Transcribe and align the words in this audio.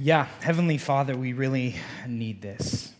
Yeah, 0.00 0.28
Heavenly 0.42 0.78
Father, 0.78 1.16
we 1.16 1.32
really 1.32 1.74
need 2.06 2.40
this. 2.40 2.92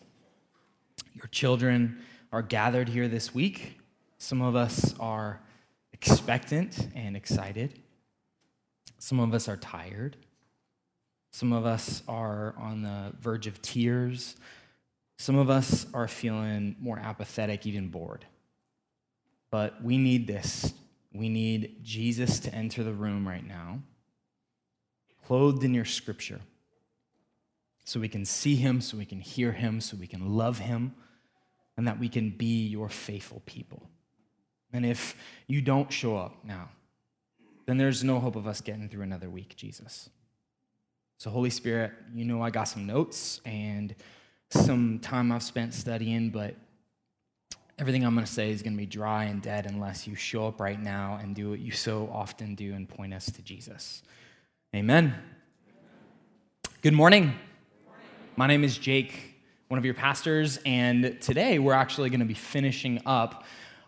Your 1.14 1.29
children 1.30 2.01
are 2.32 2.43
gathered 2.43 2.88
here 2.88 3.06
this 3.06 3.32
week. 3.32 3.79
Some 4.19 4.43
of 4.43 4.56
us 4.56 4.96
are 4.98 5.40
expectant 5.92 6.88
and 6.96 7.16
excited. 7.16 7.79
Some 8.98 9.21
of 9.21 9.32
us 9.32 9.48
are 9.48 9.56
tired. 9.56 10.16
Some 11.30 11.53
of 11.53 11.66
us 11.66 12.03
are 12.09 12.57
on 12.59 12.82
the 12.82 13.12
verge 13.21 13.46
of 13.46 13.62
tears. 13.62 14.35
Some 15.19 15.37
of 15.37 15.51
us 15.51 15.87
are 15.95 16.09
feeling 16.09 16.75
more 16.80 16.99
apathetic, 16.99 17.65
even 17.65 17.91
bored. 17.91 18.25
But 19.53 19.85
we 19.85 19.99
need 19.99 20.27
this. 20.27 20.75
We 21.12 21.29
need 21.29 21.85
Jesus 21.85 22.41
to 22.41 22.53
enter 22.53 22.83
the 22.83 22.93
room 22.93 23.27
right 23.27 23.46
now, 23.46 23.83
clothed 25.25 25.62
in 25.62 25.75
your 25.75 25.85
scripture, 25.85 26.41
so 27.88 27.98
we 27.98 28.09
can 28.09 28.27
see 28.27 28.55
him, 28.55 28.83
so 28.83 28.98
we 28.98 29.06
can 29.06 29.19
hear 29.19 29.51
him, 29.51 29.80
so 29.80 29.97
we 29.97 30.06
can 30.06 30.37
love 30.37 30.59
him, 30.59 30.95
and 31.74 31.88
that 31.88 31.98
we 31.98 32.06
can 32.06 32.28
be 32.28 32.66
your 32.66 32.91
faithful 32.91 33.41
people. 33.47 33.88
And 34.74 34.84
if 34.84 35.16
you 35.47 35.62
don't 35.62 35.91
show 35.91 36.14
up 36.14 36.45
now, 36.45 36.69
then 37.64 37.78
there's 37.78 38.05
no 38.05 38.20
hope 38.20 38.37
of 38.37 38.47
us 38.47 38.61
getting 38.61 38.91
through 38.91 39.05
another 39.05 39.30
week, 39.30 39.56
Jesus. 39.56 40.11
So, 41.16 41.30
Holy 41.30 41.48
Spirit, 41.48 41.92
you 42.12 42.27
know 42.27 42.42
I 42.42 42.51
got 42.51 42.64
some 42.64 42.87
notes 42.87 43.41
and 43.47 43.95
some 44.50 44.98
time 44.98 45.33
I've 45.33 45.42
spent 45.42 45.73
studying, 45.73 46.28
but 46.28 46.56
everything 47.78 48.05
I'm 48.05 48.12
going 48.12 48.27
to 48.27 48.30
say 48.30 48.50
is 48.50 48.61
going 48.61 48.75
to 48.75 48.78
be 48.78 48.84
dry 48.84 49.25
and 49.25 49.41
dead 49.41 49.64
unless 49.64 50.06
you 50.06 50.14
show 50.14 50.47
up 50.47 50.61
right 50.61 50.78
now 50.78 51.19
and 51.23 51.34
do 51.34 51.48
what 51.48 51.61
you 51.61 51.73
so 51.73 52.11
often 52.12 52.55
do 52.55 52.75
and 52.75 52.86
point 52.86 53.14
us 53.14 53.33
to 53.33 53.41
Jesus. 53.41 54.02
Amen. 54.77 55.14
Good 56.83 56.92
morning. 56.92 57.34
My 58.39 58.47
name 58.47 58.62
is 58.62 58.78
Jake, 58.78 59.34
one 59.67 59.78
of 59.78 59.84
your 59.84 59.94
pastors, 59.94 60.61
and 60.64 61.20
today 61.20 61.58
we're 61.58 61.72
actually 61.72 62.08
going 62.08 62.20
to 62.20 62.25
be 62.25 62.34
finishing 62.34 63.03
up 63.05 63.42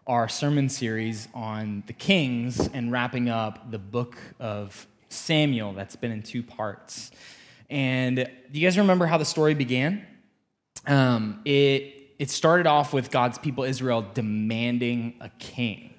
our 0.08 0.28
sermon 0.28 0.68
series 0.68 1.28
on 1.32 1.84
the 1.86 1.92
Kings 1.92 2.66
and 2.74 2.90
wrapping 2.90 3.28
up 3.28 3.70
the 3.70 3.78
book 3.78 4.18
of 4.40 4.88
Samuel 5.08 5.72
that's 5.72 5.94
been 5.94 6.10
in 6.10 6.24
two 6.24 6.42
parts. 6.42 7.12
And 7.70 8.16
do 8.16 8.58
you 8.58 8.66
guys 8.66 8.76
remember 8.76 9.06
how 9.06 9.18
the 9.18 9.24
story 9.24 9.54
began? 9.54 10.04
Um, 10.84 11.42
it, 11.44 12.16
it 12.18 12.28
started 12.28 12.66
off 12.66 12.92
with 12.92 13.12
God's 13.12 13.38
people, 13.38 13.62
Israel, 13.62 14.04
demanding 14.14 15.14
a 15.20 15.28
king. 15.38 15.94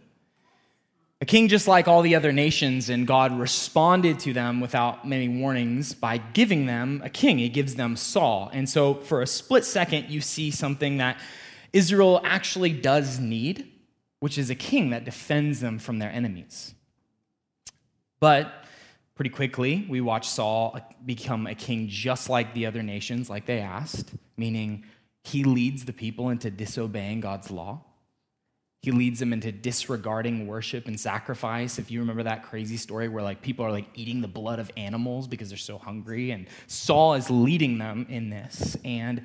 A 1.22 1.26
king 1.26 1.48
just 1.48 1.68
like 1.68 1.88
all 1.88 2.02
the 2.02 2.16
other 2.16 2.32
nations, 2.32 2.90
and 2.90 3.06
God 3.06 3.38
responded 3.38 4.18
to 4.22 4.34
them 4.34 4.60
without 4.60 5.08
many 5.08 5.30
warnings 5.30 5.94
by 5.94 6.18
giving 6.18 6.66
them 6.66 7.00
a 7.06 7.12
king. 7.12 7.38
He 7.38 7.48
gives 7.48 7.76
them 7.76 7.96
Saul. 7.96 8.50
And 8.52 8.68
so, 8.68 8.96
for 8.96 9.22
a 9.22 9.28
split 9.28 9.64
second, 9.64 10.10
you 10.10 10.20
see 10.20 10.50
something 10.50 10.98
that 10.98 11.20
Israel 11.74 12.22
actually 12.24 12.74
does 12.74 13.20
need, 13.20 13.72
which 14.20 14.40
is 14.40 14.50
a 14.50 14.56
king 14.56 14.90
that 14.90 15.06
defends 15.06 15.60
them 15.60 15.78
from 15.78 16.00
their 16.00 16.12
enemies. 16.12 16.74
But 18.20 18.52
pretty 19.14 19.30
quickly, 19.30 19.86
we 19.88 20.02
watch 20.02 20.28
Saul 20.28 20.80
become 21.06 21.46
a 21.46 21.54
king 21.54 21.88
just 21.88 22.30
like 22.30 22.56
the 22.56 22.66
other 22.66 22.82
nations, 22.82 23.30
like 23.30 23.46
they 23.46 23.60
asked, 23.60 24.10
meaning 24.38 24.86
he 25.24 25.44
leads 25.44 25.86
the 25.86 25.94
people 25.94 26.30
into 26.30 26.50
disobeying 26.50 27.20
God's 27.20 27.52
law. 27.52 27.82
He 28.82 28.92
leads 28.92 29.20
them 29.20 29.32
into 29.32 29.52
disregarding 29.52 30.48
worship 30.48 30.88
and 30.88 31.00
sacrifice. 31.00 31.78
If 31.78 31.92
you 31.92 32.00
remember 32.00 32.24
that 32.24 32.44
crazy 32.44 32.78
story 32.78 33.08
where 33.08 33.22
like 33.22 33.44
people 33.44 33.64
are 33.64 33.72
like 33.72 33.86
eating 33.94 34.22
the 34.22 34.28
blood 34.28 34.58
of 34.58 34.72
animals 34.76 35.28
because 35.28 35.50
they're 35.50 35.58
so 35.58 35.78
hungry 35.78 36.32
and 36.32 36.48
Saul 36.66 37.14
is 37.14 37.30
leading 37.30 37.78
them 37.78 38.08
in 38.10 38.32
this. 38.32 38.76
And 38.84 39.22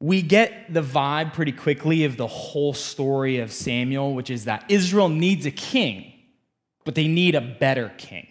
we 0.00 0.20
get 0.20 0.74
the 0.74 0.82
vibe 0.82 1.32
pretty 1.32 1.52
quickly 1.52 2.04
of 2.04 2.16
the 2.16 2.26
whole 2.26 2.74
story 2.74 3.38
of 3.38 3.52
Samuel, 3.52 4.14
which 4.14 4.30
is 4.30 4.46
that 4.46 4.64
Israel 4.68 5.08
needs 5.08 5.46
a 5.46 5.52
king, 5.52 6.12
but 6.84 6.96
they 6.96 7.06
need 7.06 7.36
a 7.36 7.40
better 7.40 7.92
king. 7.98 8.26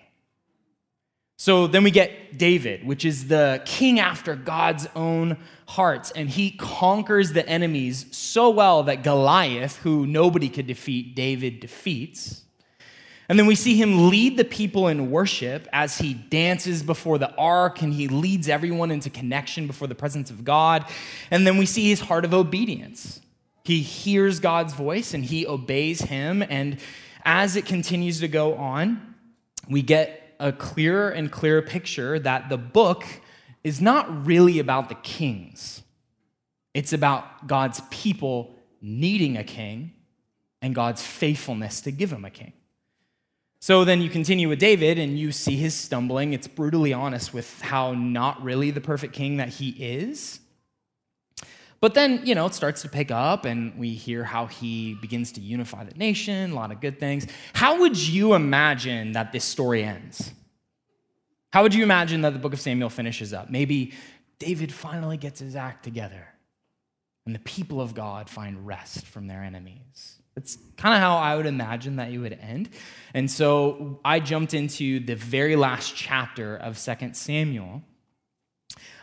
So 1.41 1.65
then 1.65 1.83
we 1.83 1.89
get 1.89 2.37
David, 2.37 2.85
which 2.85 3.03
is 3.03 3.27
the 3.27 3.63
king 3.65 3.99
after 3.99 4.35
God's 4.35 4.87
own 4.95 5.39
heart, 5.69 6.11
and 6.15 6.29
he 6.29 6.51
conquers 6.51 7.33
the 7.33 7.43
enemies 7.49 8.05
so 8.11 8.51
well 8.51 8.83
that 8.83 9.01
Goliath, 9.01 9.77
who 9.77 10.05
nobody 10.05 10.49
could 10.49 10.67
defeat, 10.67 11.15
David 11.15 11.59
defeats. 11.59 12.43
And 13.27 13.39
then 13.39 13.47
we 13.47 13.55
see 13.55 13.75
him 13.75 14.07
lead 14.07 14.37
the 14.37 14.45
people 14.45 14.87
in 14.87 15.09
worship 15.09 15.67
as 15.73 15.97
he 15.97 16.13
dances 16.13 16.83
before 16.83 17.17
the 17.17 17.33
ark 17.37 17.81
and 17.81 17.91
he 17.91 18.07
leads 18.07 18.47
everyone 18.47 18.91
into 18.91 19.09
connection 19.09 19.65
before 19.65 19.87
the 19.87 19.95
presence 19.95 20.29
of 20.29 20.45
God. 20.45 20.85
And 21.31 21.47
then 21.47 21.57
we 21.57 21.65
see 21.65 21.89
his 21.89 22.01
heart 22.01 22.23
of 22.23 22.35
obedience. 22.35 23.19
He 23.63 23.79
hears 23.81 24.39
God's 24.39 24.73
voice 24.73 25.15
and 25.15 25.25
he 25.25 25.47
obeys 25.47 26.01
him. 26.01 26.43
And 26.47 26.77
as 27.25 27.55
it 27.55 27.65
continues 27.65 28.19
to 28.19 28.27
go 28.27 28.53
on, 28.53 29.15
we 29.67 29.81
get 29.81 30.20
a 30.41 30.51
clearer 30.51 31.09
and 31.09 31.31
clearer 31.31 31.61
picture 31.61 32.19
that 32.19 32.49
the 32.49 32.57
book 32.57 33.05
is 33.63 33.79
not 33.79 34.25
really 34.25 34.59
about 34.59 34.89
the 34.89 34.95
kings. 34.95 35.83
It's 36.73 36.93
about 36.93 37.47
God's 37.47 37.81
people 37.91 38.55
needing 38.81 39.37
a 39.37 39.43
king 39.43 39.93
and 40.61 40.73
God's 40.73 41.01
faithfulness 41.01 41.81
to 41.81 41.91
give 41.91 42.11
him 42.11 42.25
a 42.25 42.29
king. 42.29 42.53
So 43.59 43.85
then 43.85 44.01
you 44.01 44.09
continue 44.09 44.49
with 44.49 44.57
David 44.57 44.97
and 44.97 45.19
you 45.19 45.31
see 45.31 45.55
his 45.55 45.75
stumbling. 45.75 46.33
It's 46.33 46.47
brutally 46.47 46.93
honest 46.93 47.31
with 47.31 47.61
how 47.61 47.93
not 47.93 48.43
really 48.43 48.71
the 48.71 48.81
perfect 48.81 49.13
king 49.13 49.37
that 49.37 49.49
he 49.49 49.69
is. 49.69 50.39
But 51.81 51.95
then, 51.95 52.21
you 52.23 52.35
know, 52.35 52.45
it 52.45 52.53
starts 52.53 52.83
to 52.83 52.89
pick 52.89 53.09
up 53.09 53.43
and 53.45 53.75
we 53.77 53.89
hear 53.95 54.23
how 54.23 54.45
he 54.45 54.93
begins 54.93 55.31
to 55.33 55.41
unify 55.41 55.83
the 55.83 55.97
nation, 55.97 56.51
a 56.51 56.55
lot 56.55 56.71
of 56.71 56.79
good 56.79 56.99
things. 56.99 57.25
How 57.53 57.79
would 57.79 57.97
you 57.97 58.35
imagine 58.35 59.13
that 59.13 59.31
this 59.31 59.43
story 59.43 59.83
ends? 59.83 60.31
How 61.51 61.63
would 61.63 61.73
you 61.73 61.81
imagine 61.81 62.21
that 62.21 62.33
the 62.33 62.39
book 62.39 62.53
of 62.53 62.61
Samuel 62.61 62.91
finishes 62.91 63.33
up? 63.33 63.49
Maybe 63.49 63.93
David 64.37 64.71
finally 64.71 65.17
gets 65.17 65.39
his 65.39 65.55
act 65.55 65.83
together 65.83 66.27
and 67.25 67.33
the 67.33 67.39
people 67.39 67.81
of 67.81 67.95
God 67.95 68.29
find 68.29 68.65
rest 68.65 69.07
from 69.07 69.27
their 69.27 69.43
enemies. 69.43 70.17
That's 70.35 70.57
kind 70.77 70.93
of 70.95 71.01
how 71.01 71.17
I 71.17 71.35
would 71.35 71.45
imagine 71.45 71.97
that 71.97 72.11
you 72.11 72.21
would 72.21 72.33
end. 72.33 72.69
And 73.13 73.29
so 73.29 73.99
I 74.05 74.19
jumped 74.19 74.53
into 74.53 74.99
the 74.99 75.15
very 75.15 75.55
last 75.55 75.95
chapter 75.95 76.55
of 76.55 76.77
Second 76.77 77.15
Samuel. 77.15 77.81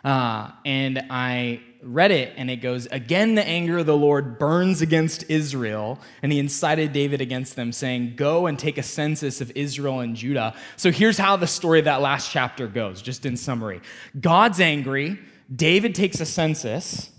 Uh, 0.04 0.52
and 0.64 1.04
I 1.10 1.60
read 1.82 2.10
it, 2.10 2.32
and 2.36 2.50
it 2.50 2.56
goes, 2.56 2.86
Again, 2.90 3.34
the 3.34 3.46
anger 3.46 3.78
of 3.78 3.86
the 3.86 3.96
Lord 3.96 4.38
burns 4.38 4.82
against 4.82 5.24
Israel, 5.28 6.00
and 6.22 6.32
he 6.32 6.38
incited 6.38 6.92
David 6.92 7.20
against 7.20 7.56
them, 7.56 7.72
saying, 7.72 8.14
Go 8.16 8.46
and 8.46 8.58
take 8.58 8.78
a 8.78 8.82
census 8.82 9.40
of 9.40 9.52
Israel 9.54 10.00
and 10.00 10.16
Judah. 10.16 10.54
So 10.76 10.90
here's 10.90 11.18
how 11.18 11.36
the 11.36 11.46
story 11.46 11.78
of 11.78 11.84
that 11.86 12.00
last 12.00 12.30
chapter 12.30 12.66
goes, 12.66 13.02
just 13.02 13.26
in 13.26 13.36
summary 13.36 13.80
God's 14.20 14.60
angry, 14.60 15.18
David 15.54 15.94
takes 15.94 16.20
a 16.20 16.26
census, 16.26 17.10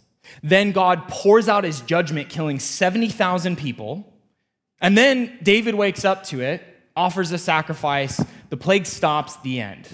then 0.43 0.71
God 0.71 1.07
pours 1.07 1.49
out 1.49 1.63
his 1.63 1.81
judgment, 1.81 2.29
killing 2.29 2.59
70,000 2.59 3.57
people, 3.57 4.11
and 4.81 4.97
then 4.97 5.39
David 5.41 5.75
wakes 5.75 6.05
up 6.05 6.23
to 6.25 6.41
it, 6.41 6.63
offers 6.95 7.31
a 7.31 7.37
sacrifice, 7.37 8.21
the 8.49 8.57
plague 8.57 8.85
stops, 8.85 9.37
the 9.37 9.61
end. 9.61 9.87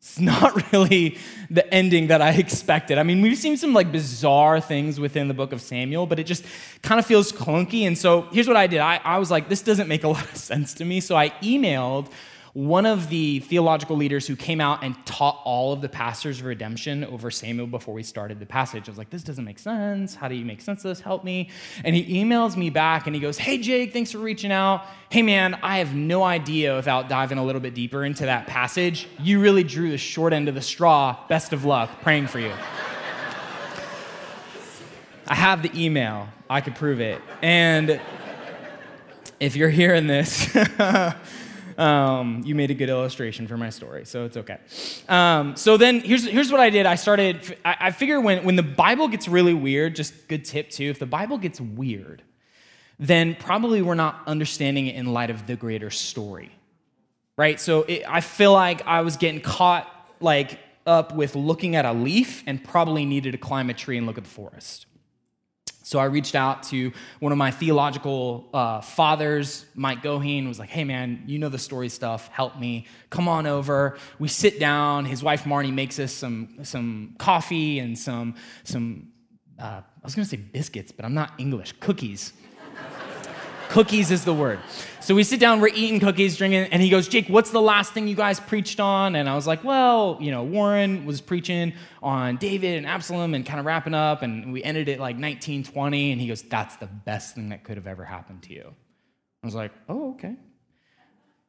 It's 0.00 0.18
not 0.18 0.72
really 0.72 1.18
the 1.50 1.72
ending 1.72 2.06
that 2.06 2.22
I 2.22 2.30
expected. 2.30 2.96
I 2.96 3.02
mean, 3.02 3.20
we've 3.20 3.36
seen 3.36 3.56
some 3.56 3.74
like 3.74 3.92
bizarre 3.92 4.60
things 4.60 4.98
within 4.98 5.28
the 5.28 5.34
book 5.34 5.52
of 5.52 5.60
Samuel, 5.60 6.06
but 6.06 6.18
it 6.18 6.24
just 6.24 6.44
kind 6.82 6.98
of 6.98 7.04
feels 7.04 7.32
clunky. 7.32 7.86
And 7.86 7.96
so 7.96 8.22
here's 8.32 8.48
what 8.48 8.56
I 8.56 8.66
did 8.66 8.80
I, 8.80 9.00
I 9.04 9.18
was 9.18 9.30
like, 9.30 9.48
this 9.48 9.60
doesn't 9.62 9.88
make 9.88 10.04
a 10.04 10.08
lot 10.08 10.24
of 10.24 10.36
sense 10.50 10.74
to 10.74 10.84
me. 10.84 11.00
So 11.00 11.16
I 11.16 11.30
emailed 11.42 12.10
one 12.52 12.84
of 12.84 13.08
the 13.10 13.38
theological 13.40 13.96
leaders 13.96 14.26
who 14.26 14.34
came 14.34 14.60
out 14.60 14.82
and 14.82 14.94
taught 15.06 15.40
all 15.44 15.72
of 15.72 15.80
the 15.80 15.88
pastors 15.88 16.40
of 16.40 16.46
redemption 16.46 17.04
over 17.04 17.30
Samuel 17.30 17.68
before 17.68 17.94
we 17.94 18.02
started 18.02 18.40
the 18.40 18.46
passage. 18.46 18.88
I 18.88 18.90
was 18.90 18.98
like, 18.98 19.10
this 19.10 19.22
doesn't 19.22 19.44
make 19.44 19.58
sense. 19.58 20.16
How 20.16 20.26
do 20.26 20.34
you 20.34 20.44
make 20.44 20.60
sense 20.60 20.84
of 20.84 20.90
this? 20.90 21.00
Help 21.00 21.22
me. 21.22 21.50
And 21.84 21.94
he 21.94 22.22
emails 22.22 22.56
me 22.56 22.68
back 22.70 23.06
and 23.06 23.14
he 23.14 23.20
goes, 23.20 23.38
Hey, 23.38 23.58
Jake, 23.58 23.92
thanks 23.92 24.10
for 24.10 24.18
reaching 24.18 24.50
out. 24.50 24.84
Hey, 25.10 25.22
man, 25.22 25.58
I 25.62 25.78
have 25.78 25.94
no 25.94 26.24
idea 26.24 26.74
without 26.74 27.08
diving 27.08 27.38
a 27.38 27.44
little 27.44 27.60
bit 27.60 27.74
deeper 27.74 28.04
into 28.04 28.26
that 28.26 28.46
passage. 28.48 29.06
You 29.20 29.40
really 29.40 29.62
drew 29.64 29.90
the 29.90 29.98
short 29.98 30.32
end 30.32 30.48
of 30.48 30.54
the 30.56 30.62
straw. 30.62 31.16
Best 31.28 31.52
of 31.52 31.64
luck. 31.64 32.02
Praying 32.02 32.26
for 32.26 32.40
you. 32.40 32.52
I 35.28 35.34
have 35.36 35.62
the 35.62 35.70
email. 35.80 36.28
I 36.48 36.60
could 36.60 36.74
prove 36.74 37.00
it. 37.00 37.22
And 37.42 38.00
if 39.38 39.54
you're 39.54 39.70
hearing 39.70 40.08
this, 40.08 40.52
Um, 41.80 42.42
you 42.44 42.54
made 42.54 42.70
a 42.70 42.74
good 42.74 42.90
illustration 42.90 43.48
for 43.48 43.56
my 43.56 43.70
story, 43.70 44.04
so 44.04 44.26
it's 44.26 44.36
okay. 44.36 44.58
Um, 45.08 45.56
so 45.56 45.78
then 45.78 46.00
here's, 46.00 46.26
here's 46.26 46.52
what 46.52 46.60
I 46.60 46.68
did. 46.68 46.84
I 46.84 46.94
started, 46.94 47.56
I, 47.64 47.76
I 47.80 47.90
figure 47.90 48.20
when, 48.20 48.44
when 48.44 48.56
the 48.56 48.62
Bible 48.62 49.08
gets 49.08 49.26
really 49.26 49.54
weird, 49.54 49.96
just 49.96 50.28
good 50.28 50.44
tip 50.44 50.68
too, 50.68 50.90
if 50.90 50.98
the 50.98 51.06
Bible 51.06 51.38
gets 51.38 51.58
weird, 51.58 52.22
then 52.98 53.34
probably 53.34 53.80
we're 53.80 53.94
not 53.94 54.20
understanding 54.26 54.88
it 54.88 54.94
in 54.94 55.06
light 55.06 55.30
of 55.30 55.46
the 55.46 55.56
greater 55.56 55.88
story, 55.88 56.50
right? 57.38 57.58
So 57.58 57.84
it, 57.84 58.02
I 58.06 58.20
feel 58.20 58.52
like 58.52 58.86
I 58.86 59.00
was 59.00 59.16
getting 59.16 59.40
caught 59.40 59.88
like 60.20 60.58
up 60.86 61.14
with 61.14 61.34
looking 61.34 61.76
at 61.76 61.86
a 61.86 61.94
leaf 61.94 62.42
and 62.46 62.62
probably 62.62 63.06
needed 63.06 63.32
to 63.32 63.38
climb 63.38 63.70
a 63.70 63.74
tree 63.74 63.96
and 63.96 64.06
look 64.06 64.18
at 64.18 64.24
the 64.24 64.30
forest. 64.30 64.84
So 65.90 65.98
I 65.98 66.04
reached 66.04 66.36
out 66.36 66.62
to 66.68 66.92
one 67.18 67.32
of 67.32 67.38
my 67.38 67.50
theological 67.50 68.48
uh, 68.54 68.80
fathers, 68.80 69.66
Mike 69.74 70.04
Goheen, 70.04 70.46
was 70.46 70.56
like, 70.60 70.68
hey 70.68 70.84
man, 70.84 71.24
you 71.26 71.36
know 71.40 71.48
the 71.48 71.58
story 71.58 71.88
stuff, 71.88 72.28
help 72.28 72.56
me. 72.60 72.86
Come 73.10 73.26
on 73.26 73.44
over. 73.44 73.98
We 74.20 74.28
sit 74.28 74.60
down. 74.60 75.04
His 75.04 75.20
wife 75.20 75.42
Marnie 75.42 75.74
makes 75.74 75.98
us 75.98 76.12
some, 76.12 76.60
some 76.62 77.16
coffee 77.18 77.80
and 77.80 77.98
some, 77.98 78.36
some 78.62 79.08
uh, 79.58 79.80
I 79.82 80.04
was 80.04 80.14
gonna 80.14 80.26
say 80.26 80.36
biscuits, 80.36 80.92
but 80.92 81.04
I'm 81.04 81.12
not 81.12 81.32
English, 81.38 81.72
cookies. 81.80 82.34
Cookies 83.70 84.10
is 84.10 84.24
the 84.24 84.34
word. 84.34 84.58
So 85.00 85.14
we 85.14 85.24
sit 85.24 85.40
down, 85.40 85.60
we're 85.60 85.68
eating 85.68 85.98
cookies, 85.98 86.36
drinking, 86.36 86.68
and 86.72 86.82
he 86.82 86.90
goes, 86.90 87.08
Jake, 87.08 87.28
what's 87.28 87.50
the 87.50 87.62
last 87.62 87.94
thing 87.94 88.06
you 88.06 88.14
guys 88.14 88.38
preached 88.38 88.80
on? 88.80 89.14
And 89.14 89.28
I 89.28 89.34
was 89.34 89.46
like, 89.46 89.64
well, 89.64 90.18
you 90.20 90.30
know, 90.30 90.42
Warren 90.42 91.06
was 91.06 91.22
preaching 91.22 91.72
on 92.02 92.36
David 92.36 92.76
and 92.76 92.86
Absalom 92.86 93.32
and 93.32 93.46
kind 93.46 93.58
of 93.58 93.64
wrapping 93.64 93.94
up, 93.94 94.22
and 94.22 94.52
we 94.52 94.62
ended 94.62 94.88
it 94.88 95.00
like 95.00 95.14
1920. 95.14 96.12
And 96.12 96.20
he 96.20 96.28
goes, 96.28 96.42
that's 96.42 96.76
the 96.76 96.86
best 96.86 97.34
thing 97.34 97.48
that 97.48 97.64
could 97.64 97.76
have 97.78 97.86
ever 97.86 98.04
happened 98.04 98.42
to 98.42 98.52
you. 98.52 98.74
I 99.42 99.46
was 99.46 99.54
like, 99.54 99.72
oh, 99.88 100.10
okay. 100.10 100.36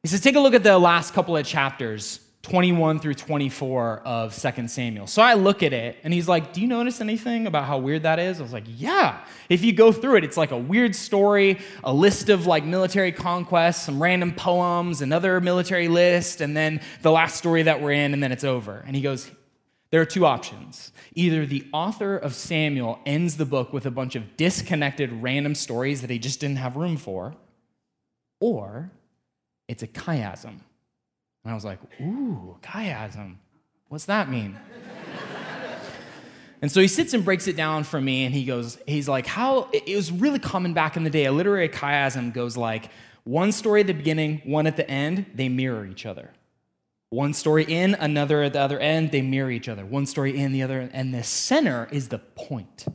He 0.04 0.10
says, 0.10 0.22
take 0.22 0.36
a 0.36 0.40
look 0.40 0.54
at 0.54 0.64
the 0.64 0.80
last 0.80 1.14
couple 1.14 1.36
of 1.36 1.46
chapters 1.46 2.22
21 2.44 3.00
through 3.00 3.14
24 3.14 4.00
of 4.00 4.36
2 4.36 4.68
Samuel. 4.68 5.06
So 5.06 5.22
I 5.22 5.36
look 5.36 5.62
at 5.62 5.74
it 5.74 5.98
and 6.04 6.12
he's 6.12 6.28
like, 6.28 6.54
Do 6.54 6.62
you 6.62 6.68
notice 6.68 7.00
anything 7.00 7.46
about 7.46 7.66
how 7.66 7.78
weird 7.78 8.04
that 8.04 8.18
is? 8.18 8.40
I 8.40 8.44
was 8.44 8.54
like, 8.54 8.64
Yeah. 8.68 9.24
If 9.48 9.64
you 9.64 9.74
go 9.74 9.92
through 9.92 10.16
it, 10.18 10.24
it's 10.24 10.38
like 10.38 10.52
a 10.52 10.58
weird 10.58 10.96
story, 10.96 11.60
a 11.84 11.94
list 11.94 12.30
of 12.30 12.48
like 12.48 12.64
military 12.66 13.12
conquests, 13.12 13.84
some 13.84 14.02
random 14.02 14.34
poems, 14.34 15.02
another 15.02 15.40
military 15.40 15.88
list, 15.88 16.42
and 16.42 16.58
then 16.58 16.82
the 17.04 17.12
last 17.12 17.38
story 17.38 17.64
that 17.64 17.82
we're 17.82 17.92
in, 17.92 18.14
and 18.14 18.24
then 18.24 18.32
it's 18.32 18.44
over. 18.44 18.84
And 18.88 18.96
he 18.96 19.04
goes, 19.04 19.30
There 19.92 20.02
are 20.02 20.06
two 20.06 20.26
options. 20.26 20.92
Either 21.14 21.46
the 21.46 21.68
author 21.72 22.18
of 22.18 22.34
Samuel 22.34 23.00
ends 23.06 23.38
the 23.38 23.46
book 23.46 23.72
with 23.72 23.86
a 23.86 23.92
bunch 23.92 24.16
of 24.16 24.36
disconnected 24.36 25.12
random 25.12 25.54
stories 25.54 26.02
that 26.02 26.10
he 26.10 26.18
just 26.18 26.40
didn't 26.40 26.58
have 26.58 26.76
room 26.76 26.98
for, 26.98 27.36
or 28.40 28.92
it's 29.68 29.84
a 29.84 29.88
chiasm 29.88 30.62
and 31.44 31.52
I 31.52 31.56
was 31.56 31.66
like, 31.66 31.80
ooh, 32.00 32.58
chiasm. 32.62 33.38
What's 33.90 34.06
that 34.06 34.30
mean? 34.30 34.58
and 36.62 36.72
so 36.72 36.80
he 36.80 36.88
sits 36.88 37.14
and 37.14 37.26
breaks 37.26 37.48
it 37.48 37.56
down 37.56 37.84
for 37.84 38.00
me, 38.00 38.26
and 38.26 38.34
he 38.34 38.46
goes, 38.46 38.78
he's 38.88 39.10
like, 39.10 39.26
how, 39.28 39.70
it 39.74 39.96
was 39.96 40.12
really 40.12 40.40
common 40.40 40.74
back 40.74 40.96
in 40.96 41.04
the 41.04 41.10
day. 41.10 41.26
A 41.26 41.32
literary 41.32 41.70
chiasm 41.70 42.34
goes 42.34 42.56
like, 42.56 42.90
one 43.24 43.52
story 43.52 43.82
at 43.82 43.88
the 43.88 43.94
beginning, 43.94 44.42
one 44.46 44.68
at 44.68 44.78
the 44.78 44.90
end, 44.90 45.26
they 45.36 45.50
mirror 45.50 45.86
each 45.86 46.06
other. 46.06 46.32
One 47.10 47.34
story 47.34 47.66
in, 47.66 47.96
another 47.96 48.42
at 48.44 48.54
the 48.54 48.62
other 48.62 48.80
end, 48.80 49.12
they 49.12 49.22
mirror 49.22 49.52
each 49.52 49.68
other. 49.68 49.86
One 49.86 50.06
story 50.06 50.38
in, 50.38 50.54
the 50.54 50.64
other, 50.64 50.90
and 50.94 51.14
the 51.14 51.24
center 51.24 51.90
is 51.92 52.08
the 52.08 52.20
point. 52.20 52.86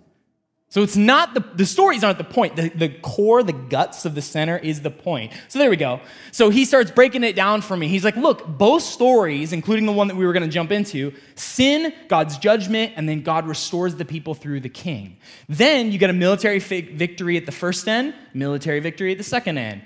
So 0.68 0.82
it's 0.82 0.96
not 0.96 1.32
the, 1.32 1.44
the 1.54 1.64
stories 1.64 2.02
aren't 2.02 2.18
the 2.18 2.24
point. 2.24 2.56
The, 2.56 2.68
the 2.70 2.88
core, 2.88 3.42
the 3.42 3.52
guts 3.52 4.04
of 4.04 4.16
the 4.16 4.20
center 4.20 4.58
is 4.58 4.80
the 4.80 4.90
point. 4.90 5.32
So 5.48 5.60
there 5.60 5.70
we 5.70 5.76
go. 5.76 6.00
So 6.32 6.50
he 6.50 6.64
starts 6.64 6.90
breaking 6.90 7.22
it 7.22 7.36
down 7.36 7.62
for 7.62 7.76
me. 7.76 7.86
He's 7.86 8.04
like, 8.04 8.16
look, 8.16 8.46
both 8.46 8.82
stories, 8.82 9.52
including 9.52 9.86
the 9.86 9.92
one 9.92 10.08
that 10.08 10.16
we 10.16 10.26
were 10.26 10.32
going 10.32 10.42
to 10.42 10.50
jump 10.50 10.72
into, 10.72 11.14
sin, 11.36 11.94
God's 12.08 12.36
judgment, 12.36 12.94
and 12.96 13.08
then 13.08 13.22
God 13.22 13.46
restores 13.46 13.94
the 13.94 14.04
people 14.04 14.34
through 14.34 14.60
the 14.60 14.68
king. 14.68 15.18
Then 15.48 15.92
you 15.92 15.98
get 15.98 16.10
a 16.10 16.12
military 16.12 16.58
victory 16.58 17.36
at 17.36 17.46
the 17.46 17.52
first 17.52 17.86
end, 17.86 18.14
military 18.34 18.80
victory 18.80 19.12
at 19.12 19.18
the 19.18 19.24
second 19.24 19.58
end. 19.58 19.82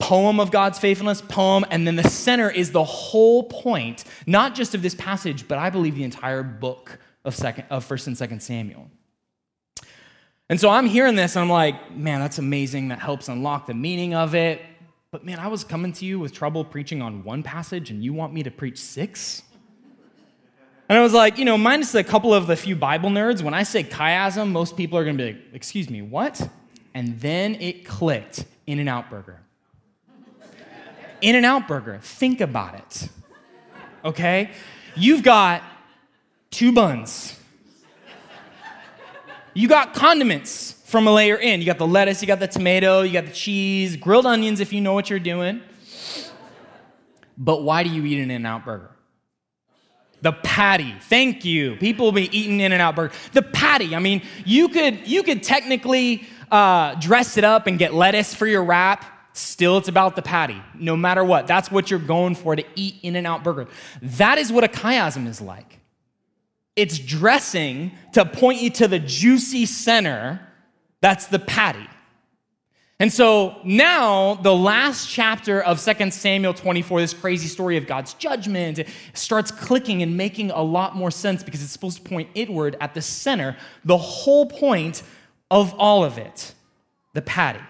Poem 0.00 0.40
of 0.40 0.50
God's 0.50 0.80
faithfulness, 0.80 1.22
poem, 1.22 1.64
and 1.70 1.86
then 1.86 1.94
the 1.94 2.10
center 2.10 2.50
is 2.50 2.72
the 2.72 2.84
whole 2.84 3.44
point, 3.44 4.02
not 4.26 4.56
just 4.56 4.74
of 4.74 4.82
this 4.82 4.96
passage, 4.96 5.46
but 5.46 5.58
I 5.58 5.70
believe 5.70 5.94
the 5.94 6.02
entire 6.02 6.42
book 6.42 6.98
of 7.24 7.36
second 7.36 7.66
of 7.70 7.84
first 7.84 8.08
and 8.08 8.18
second 8.18 8.42
Samuel. 8.42 8.90
And 10.50 10.60
so 10.60 10.68
I'm 10.68 10.86
hearing 10.86 11.14
this, 11.14 11.36
and 11.36 11.42
I'm 11.42 11.50
like, 11.50 11.94
man, 11.94 12.20
that's 12.20 12.38
amazing. 12.38 12.88
That 12.88 12.98
helps 12.98 13.28
unlock 13.28 13.66
the 13.66 13.74
meaning 13.74 14.14
of 14.14 14.34
it. 14.34 14.60
But 15.10 15.24
man, 15.24 15.38
I 15.38 15.46
was 15.46 15.64
coming 15.64 15.92
to 15.92 16.04
you 16.04 16.18
with 16.18 16.32
trouble 16.32 16.64
preaching 16.64 17.00
on 17.00 17.24
one 17.24 17.42
passage, 17.42 17.90
and 17.90 18.04
you 18.04 18.12
want 18.12 18.34
me 18.34 18.42
to 18.42 18.50
preach 18.50 18.78
six? 18.78 19.42
And 20.88 20.98
I 20.98 21.02
was 21.02 21.14
like, 21.14 21.38
you 21.38 21.46
know, 21.46 21.56
minus 21.56 21.94
a 21.94 22.04
couple 22.04 22.34
of 22.34 22.46
the 22.46 22.56
few 22.56 22.76
Bible 22.76 23.08
nerds, 23.08 23.40
when 23.40 23.54
I 23.54 23.62
say 23.62 23.84
chiasm, 23.84 24.50
most 24.50 24.76
people 24.76 24.98
are 24.98 25.04
going 25.04 25.16
to 25.16 25.24
be 25.24 25.32
like, 25.32 25.42
excuse 25.54 25.88
me, 25.88 26.02
what? 26.02 26.46
And 26.92 27.18
then 27.20 27.54
it 27.54 27.86
clicked 27.86 28.44
In 28.66 28.78
N 28.80 28.88
Out 28.88 29.08
Burger. 29.08 29.40
In 31.22 31.36
N 31.36 31.44
Out 31.46 31.66
Burger, 31.66 32.00
think 32.02 32.42
about 32.42 32.74
it. 32.74 33.08
Okay? 34.04 34.50
You've 34.94 35.22
got 35.22 35.62
two 36.50 36.70
buns 36.70 37.40
you 39.54 39.68
got 39.68 39.94
condiments 39.94 40.72
from 40.84 41.06
a 41.06 41.12
layer 41.12 41.36
in. 41.36 41.60
You 41.60 41.66
got 41.66 41.78
the 41.78 41.86
lettuce, 41.86 42.20
you 42.20 42.28
got 42.28 42.40
the 42.40 42.48
tomato, 42.48 43.02
you 43.02 43.12
got 43.12 43.26
the 43.26 43.32
cheese, 43.32 43.96
grilled 43.96 44.26
onions 44.26 44.60
if 44.60 44.72
you 44.72 44.80
know 44.80 44.92
what 44.92 45.08
you're 45.08 45.18
doing. 45.18 45.62
But 47.38 47.62
why 47.62 47.82
do 47.82 47.90
you 47.90 48.04
eat 48.04 48.18
an 48.20 48.30
In 48.30 48.42
N 48.42 48.46
Out 48.46 48.64
burger? 48.64 48.90
The 50.22 50.32
patty. 50.32 50.94
Thank 51.02 51.44
you. 51.44 51.76
People 51.76 52.06
will 52.06 52.12
be 52.12 52.36
eating 52.36 52.60
In 52.60 52.72
N 52.72 52.80
Out 52.80 52.96
burger. 52.96 53.14
The 53.32 53.42
patty. 53.42 53.94
I 53.94 53.98
mean, 53.98 54.22
you 54.44 54.68
could 54.68 55.06
you 55.06 55.22
could 55.22 55.42
technically 55.42 56.26
uh, 56.50 56.94
dress 56.94 57.36
it 57.36 57.44
up 57.44 57.66
and 57.66 57.78
get 57.78 57.92
lettuce 57.92 58.34
for 58.34 58.46
your 58.46 58.64
wrap. 58.64 59.04
Still, 59.32 59.78
it's 59.78 59.88
about 59.88 60.14
the 60.14 60.22
patty. 60.22 60.62
No 60.78 60.96
matter 60.96 61.24
what, 61.24 61.48
that's 61.48 61.68
what 61.68 61.90
you're 61.90 61.98
going 61.98 62.36
for 62.36 62.54
to 62.54 62.64
eat 62.76 63.00
In 63.02 63.16
N 63.16 63.26
Out 63.26 63.42
burger. 63.42 63.66
That 64.00 64.38
is 64.38 64.52
what 64.52 64.62
a 64.62 64.68
chiasm 64.68 65.26
is 65.26 65.40
like. 65.40 65.80
It's 66.76 66.98
dressing 66.98 67.92
to 68.12 68.24
point 68.24 68.60
you 68.60 68.70
to 68.70 68.88
the 68.88 68.98
juicy 68.98 69.66
center 69.66 70.40
that's 71.04 71.26
the 71.26 71.38
patty. 71.38 71.86
And 72.98 73.12
so 73.12 73.56
now, 73.62 74.36
the 74.36 74.54
last 74.54 75.10
chapter 75.10 75.60
of 75.60 75.84
2 75.84 76.10
Samuel 76.10 76.54
24, 76.54 77.00
this 77.00 77.12
crazy 77.12 77.48
story 77.48 77.76
of 77.76 77.86
God's 77.86 78.14
judgment, 78.14 78.80
starts 79.12 79.50
clicking 79.50 80.02
and 80.02 80.16
making 80.16 80.50
a 80.50 80.62
lot 80.62 80.96
more 80.96 81.10
sense 81.10 81.42
because 81.42 81.62
it's 81.62 81.72
supposed 81.72 81.98
to 81.98 82.08
point 82.08 82.30
inward 82.34 82.78
at 82.80 82.94
the 82.94 83.02
center, 83.02 83.54
the 83.84 83.98
whole 83.98 84.46
point 84.46 85.02
of 85.50 85.74
all 85.74 86.04
of 86.04 86.16
it 86.16 86.54
the 87.12 87.20
patty. 87.20 87.60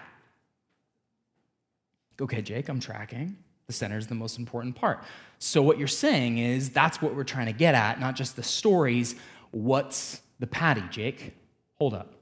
Okay, 2.21 2.41
Jake, 2.41 2.69
I'm 2.69 2.79
tracking. 2.79 3.35
The 3.67 3.73
center 3.73 3.97
is 3.97 4.07
the 4.07 4.15
most 4.15 4.39
important 4.39 4.75
part. 4.75 5.03
So, 5.39 5.61
what 5.61 5.77
you're 5.77 5.87
saying 5.87 6.37
is 6.37 6.69
that's 6.69 7.01
what 7.01 7.15
we're 7.15 7.23
trying 7.23 7.47
to 7.47 7.53
get 7.53 7.75
at, 7.75 7.99
not 7.99 8.15
just 8.15 8.35
the 8.35 8.43
stories. 8.43 9.15
What's 9.51 10.21
the 10.39 10.47
patty, 10.47 10.83
Jake? 10.89 11.33
Hold 11.75 11.93
up. 11.93 12.13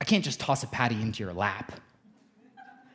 I 0.00 0.04
can't 0.04 0.24
just 0.24 0.40
toss 0.40 0.62
a 0.62 0.66
patty 0.66 1.00
into 1.00 1.22
your 1.22 1.32
lap. 1.32 1.72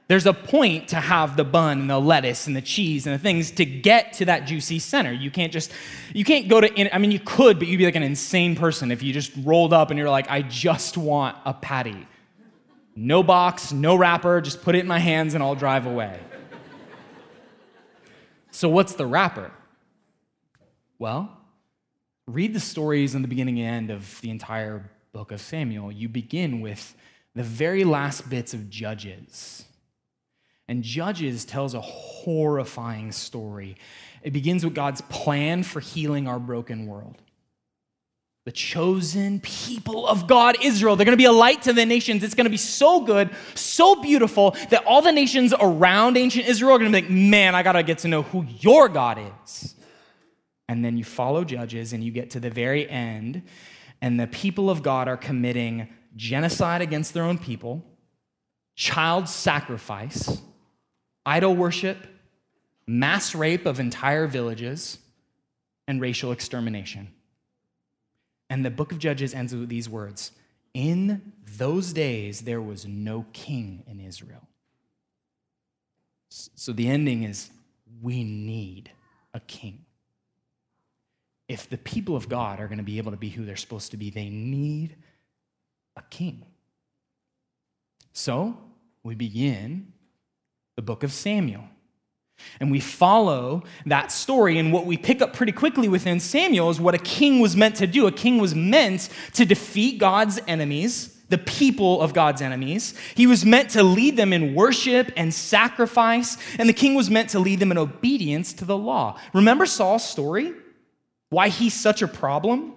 There's 0.07 0.25
a 0.25 0.33
point 0.33 0.89
to 0.89 0.97
have 0.97 1.37
the 1.37 1.45
bun 1.45 1.81
and 1.81 1.89
the 1.89 1.99
lettuce 1.99 2.45
and 2.45 2.55
the 2.55 2.61
cheese 2.61 3.07
and 3.07 3.15
the 3.15 3.19
things 3.19 3.51
to 3.51 3.65
get 3.65 4.13
to 4.13 4.25
that 4.25 4.45
juicy 4.45 4.79
center. 4.79 5.13
You 5.13 5.31
can't 5.31 5.51
just, 5.51 5.71
you 6.13 6.25
can't 6.25 6.49
go 6.49 6.59
to, 6.59 6.93
I 6.95 6.97
mean, 6.97 7.11
you 7.11 7.19
could, 7.19 7.57
but 7.57 7.67
you'd 7.67 7.77
be 7.77 7.85
like 7.85 7.95
an 7.95 8.03
insane 8.03 8.55
person 8.55 8.91
if 8.91 9.01
you 9.01 9.13
just 9.13 9.31
rolled 9.43 9.71
up 9.71 9.91
and 9.91 9.97
you're 9.97 10.09
like, 10.09 10.29
I 10.29 10.41
just 10.41 10.97
want 10.97 11.37
a 11.45 11.53
patty. 11.53 12.05
No 12.95 13.23
box, 13.23 13.71
no 13.71 13.95
wrapper, 13.95 14.41
just 14.41 14.61
put 14.61 14.75
it 14.75 14.79
in 14.79 14.87
my 14.87 14.99
hands 14.99 15.33
and 15.35 15.43
I'll 15.43 15.55
drive 15.55 15.85
away. 15.85 16.19
So, 18.53 18.69
what's 18.69 18.93
the 18.93 19.07
wrapper? 19.07 19.51
Well, 20.99 21.35
read 22.27 22.53
the 22.53 22.59
stories 22.59 23.15
in 23.15 23.23
the 23.23 23.27
beginning 23.27 23.59
and 23.59 23.67
end 23.67 23.91
of 23.91 24.21
the 24.21 24.29
entire 24.29 24.91
book 25.11 25.31
of 25.31 25.41
Samuel. 25.41 25.91
You 25.91 26.07
begin 26.07 26.61
with 26.61 26.95
the 27.33 27.41
very 27.41 27.83
last 27.83 28.29
bits 28.29 28.53
of 28.53 28.69
Judges. 28.69 29.65
And 30.67 30.83
Judges 30.83 31.45
tells 31.45 31.73
a 31.73 31.81
horrifying 31.81 33.11
story. 33.11 33.75
It 34.21 34.33
begins 34.33 34.63
with 34.63 34.75
God's 34.75 35.01
plan 35.01 35.63
for 35.63 35.79
healing 35.79 36.27
our 36.27 36.39
broken 36.39 36.85
world 36.85 37.17
the 38.45 38.51
chosen 38.51 39.39
people 39.39 40.05
of 40.05 40.27
God, 40.27 40.57
Israel. 40.61 40.95
They're 40.95 41.05
going 41.05 41.13
to 41.13 41.21
be 41.21 41.25
a 41.25 41.31
light 41.31 41.61
to 41.63 41.73
the 41.73 41.85
nations. 41.85 42.23
It's 42.23 42.35
going 42.35 42.45
to 42.45 42.51
be 42.51 42.57
so 42.57 43.01
good, 43.01 43.29
so 43.55 43.95
beautiful 44.01 44.51
that 44.69 44.83
all 44.85 45.01
the 45.01 45.13
nations 45.13 45.53
around 45.57 46.17
ancient 46.17 46.47
Israel 46.47 46.75
are 46.75 46.79
going 46.79 46.91
to 46.91 47.01
be 47.01 47.07
like, 47.07 47.11
man, 47.11 47.55
I 47.55 47.63
got 47.63 47.73
to 47.73 47.83
get 47.83 47.99
to 47.99 48.09
know 48.09 48.23
who 48.23 48.45
your 48.59 48.89
God 48.89 49.19
is. 49.45 49.75
And 50.67 50.83
then 50.83 50.97
you 50.97 51.05
follow 51.05 51.45
Judges 51.45 51.93
and 51.93 52.03
you 52.03 52.11
get 52.11 52.31
to 52.31 52.39
the 52.39 52.49
very 52.49 52.89
end, 52.89 53.43
and 54.01 54.19
the 54.19 54.27
people 54.27 54.69
of 54.69 54.83
God 54.83 55.07
are 55.07 55.17
committing 55.17 55.87
genocide 56.15 56.81
against 56.81 57.13
their 57.13 57.23
own 57.23 57.37
people, 57.37 57.85
child 58.75 59.29
sacrifice, 59.29 60.41
idol 61.25 61.55
worship, 61.55 62.07
mass 62.85 63.33
rape 63.33 63.65
of 63.65 63.79
entire 63.79 64.27
villages, 64.27 64.97
and 65.87 66.01
racial 66.01 66.31
extermination. 66.31 67.09
And 68.53 68.63
the 68.63 68.69
book 68.69 68.91
of 68.91 68.99
Judges 68.99 69.33
ends 69.33 69.55
with 69.55 69.67
these 69.67 69.89
words 69.89 70.31
In 70.75 71.33
those 71.57 71.91
days, 71.91 72.41
there 72.41 72.61
was 72.61 72.85
no 72.85 73.25
king 73.33 73.83
in 73.87 73.99
Israel. 73.99 74.47
So 76.29 76.71
the 76.71 76.87
ending 76.87 77.23
is 77.23 77.49
we 78.03 78.23
need 78.23 78.91
a 79.33 79.39
king. 79.39 79.85
if 81.47 81.67
the 81.67 81.79
people 81.79 82.15
of 82.15 82.29
God 82.29 82.59
are 82.59 82.67
going 82.67 82.77
to 82.77 82.83
be 82.83 82.99
able 82.99 83.09
to 83.09 83.17
be 83.17 83.29
who 83.29 83.43
they're 83.43 83.55
supposed 83.55 83.89
to 83.89 83.97
be, 83.97 84.11
they 84.11 84.29
need 84.29 84.97
a 85.95 86.03
king. 86.11 86.45
So 88.11 88.55
we 89.01 89.15
begin 89.15 89.93
the 90.75 90.83
book 90.83 91.01
of 91.01 91.11
Samuel. 91.11 91.63
And 92.59 92.71
we 92.71 92.79
follow 92.79 93.63
that 93.85 94.11
story. 94.11 94.57
And 94.57 94.73
what 94.73 94.85
we 94.85 94.97
pick 94.97 95.21
up 95.21 95.33
pretty 95.33 95.51
quickly 95.51 95.87
within 95.87 96.19
Samuel 96.19 96.69
is 96.69 96.79
what 96.79 96.95
a 96.95 96.99
king 96.99 97.39
was 97.39 97.55
meant 97.55 97.75
to 97.77 97.87
do. 97.87 98.07
A 98.07 98.11
king 98.11 98.37
was 98.37 98.55
meant 98.55 99.09
to 99.33 99.45
defeat 99.45 99.97
God's 99.99 100.39
enemies, 100.47 101.21
the 101.29 101.37
people 101.37 102.01
of 102.01 102.13
God's 102.13 102.41
enemies. 102.41 102.93
He 103.15 103.27
was 103.27 103.45
meant 103.45 103.69
to 103.71 103.83
lead 103.83 104.17
them 104.17 104.33
in 104.33 104.55
worship 104.55 105.11
and 105.15 105.33
sacrifice. 105.33 106.37
And 106.59 106.67
the 106.67 106.73
king 106.73 106.95
was 106.95 107.09
meant 107.09 107.29
to 107.29 107.39
lead 107.39 107.59
them 107.59 107.71
in 107.71 107.77
obedience 107.77 108.53
to 108.53 108.65
the 108.65 108.77
law. 108.77 109.19
Remember 109.33 109.65
Saul's 109.65 110.07
story? 110.07 110.53
Why 111.29 111.49
he's 111.49 111.73
such 111.73 112.01
a 112.01 112.07
problem? 112.07 112.73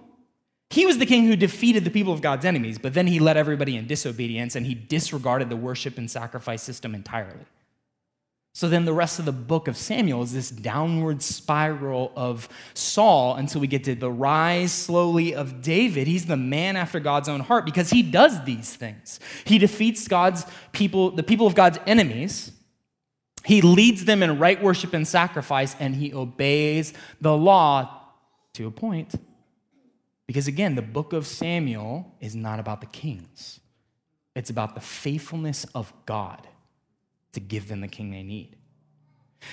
He 0.69 0.85
was 0.85 0.97
the 0.97 1.05
king 1.05 1.25
who 1.25 1.35
defeated 1.35 1.85
the 1.85 1.89
people 1.89 2.11
of 2.11 2.21
God's 2.21 2.43
enemies, 2.43 2.77
but 2.77 2.93
then 2.93 3.07
he 3.07 3.19
led 3.19 3.37
everybody 3.37 3.77
in 3.77 3.87
disobedience 3.87 4.55
and 4.55 4.65
he 4.65 4.73
disregarded 4.73 5.49
the 5.49 5.55
worship 5.55 5.97
and 5.97 6.11
sacrifice 6.11 6.61
system 6.61 6.93
entirely. 6.93 7.45
So 8.57 8.67
then 8.67 8.85
the 8.85 8.93
rest 8.93 9.19
of 9.19 9.25
the 9.25 9.31
book 9.31 9.67
of 9.67 9.77
Samuel 9.77 10.23
is 10.23 10.33
this 10.33 10.49
downward 10.49 11.21
spiral 11.21 12.11
of 12.15 12.49
Saul 12.73 13.35
until 13.35 13.61
we 13.61 13.67
get 13.67 13.83
to 13.83 13.93
the 13.93 14.09
rise 14.09 14.71
slowly 14.71 15.35
of 15.35 15.61
David. 15.61 16.07
He's 16.07 16.25
the 16.25 16.37
man 16.37 16.75
after 16.75 16.99
God's 16.99 17.29
own 17.29 17.41
heart 17.41 17.65
because 17.65 17.91
he 17.91 18.01
does 18.01 18.43
these 18.45 18.75
things. 18.75 19.19
He 19.45 19.59
defeats 19.59 20.07
God's 20.07 20.43
people, 20.71 21.11
the 21.11 21.21
people 21.21 21.45
of 21.45 21.53
God's 21.53 21.77
enemies. 21.85 22.51
He 23.45 23.61
leads 23.61 24.05
them 24.05 24.23
in 24.23 24.39
right 24.39 24.59
worship 24.59 24.91
and 24.91 25.07
sacrifice, 25.07 25.75
and 25.79 25.93
he 25.93 26.11
obeys 26.11 26.95
the 27.21 27.37
law 27.37 28.07
to 28.53 28.65
a 28.65 28.71
point. 28.71 29.13
Because 30.25 30.47
again, 30.47 30.73
the 30.73 30.81
book 30.81 31.13
of 31.13 31.27
Samuel 31.27 32.11
is 32.19 32.35
not 32.35 32.59
about 32.59 32.81
the 32.81 32.87
kings, 32.87 33.59
it's 34.35 34.49
about 34.49 34.73
the 34.73 34.81
faithfulness 34.81 35.63
of 35.75 35.93
God 36.07 36.47
to 37.37 37.41
give 37.41 37.67
them 37.67 37.81
the 37.81 37.87
king 37.87 38.09
they 38.09 38.23
need. 38.23 38.55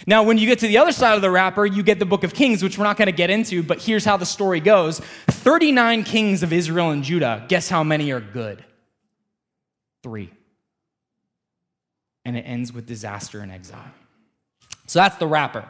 Now, 0.07 0.23
when 0.23 0.39
you 0.39 0.47
get 0.47 0.59
to 0.61 0.67
the 0.67 0.79
other 0.79 0.91
side 0.91 1.17
of 1.17 1.21
the 1.21 1.31
wrapper, 1.31 1.67
you 1.67 1.83
get 1.83 1.99
the 1.99 2.07
book 2.07 2.25
of 2.25 2.33
Kings, 2.33 2.63
which 2.63 2.79
we're 2.79 2.85
not 2.85 2.97
going 2.97 3.07
to 3.07 3.13
get 3.13 3.29
into, 3.29 3.63
but 3.63 3.83
here's 3.83 4.07
how 4.07 4.17
the 4.17 4.25
story 4.25 4.59
goes 4.59 5.01
39 5.29 6.05
kings 6.05 6.43
of 6.43 6.51
Israel 6.51 6.91
and 6.91 7.05
Judah. 7.05 7.45
Guess 7.49 7.69
how 7.69 7.85
many 7.85 8.11
are 8.11 8.21
good? 8.21 8.65
Three. 10.03 10.33
And 12.25 12.39
it 12.39 12.43
ends 12.43 12.73
with 12.73 12.87
disaster 12.87 13.41
and 13.41 13.53
exile. 13.53 13.93
So 14.87 15.01
that's 15.01 15.17
the 15.17 15.27
wrapper 15.27 15.69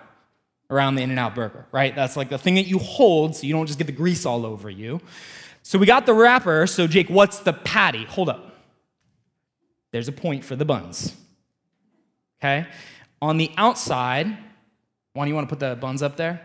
around 0.71 0.94
the 0.94 1.02
In 1.02 1.11
N 1.11 1.18
Out 1.18 1.35
burger, 1.35 1.66
right? 1.73 1.97
That's 1.97 2.16
like 2.16 2.28
the 2.28 2.38
thing 2.38 2.54
that 2.54 2.68
you 2.68 2.78
hold 2.78 3.35
so 3.35 3.44
you 3.44 3.52
don't 3.52 3.66
just 3.66 3.78
get 3.78 3.88
the 3.88 3.92
grease 3.92 4.25
all 4.25 4.47
over 4.47 4.71
you. 4.71 5.00
So 5.64 5.80
we 5.80 5.87
got 5.87 6.06
the 6.06 6.14
wrapper. 6.14 6.68
So, 6.68 6.87
Jake, 6.87 7.09
what's 7.09 7.40
the 7.40 7.52
patty? 7.52 8.04
Hold 8.04 8.28
up. 8.28 8.54
There's 9.90 10.06
a 10.06 10.12
point 10.12 10.44
for 10.44 10.54
the 10.54 10.64
buns 10.64 11.16
okay? 12.44 12.66
On 13.22 13.38
the 13.38 13.50
outside, 13.56 14.36
one, 15.14 15.28
you 15.28 15.34
want 15.34 15.48
to 15.48 15.54
put 15.54 15.60
the 15.60 15.76
buns 15.76 16.02
up 16.02 16.16
there? 16.16 16.40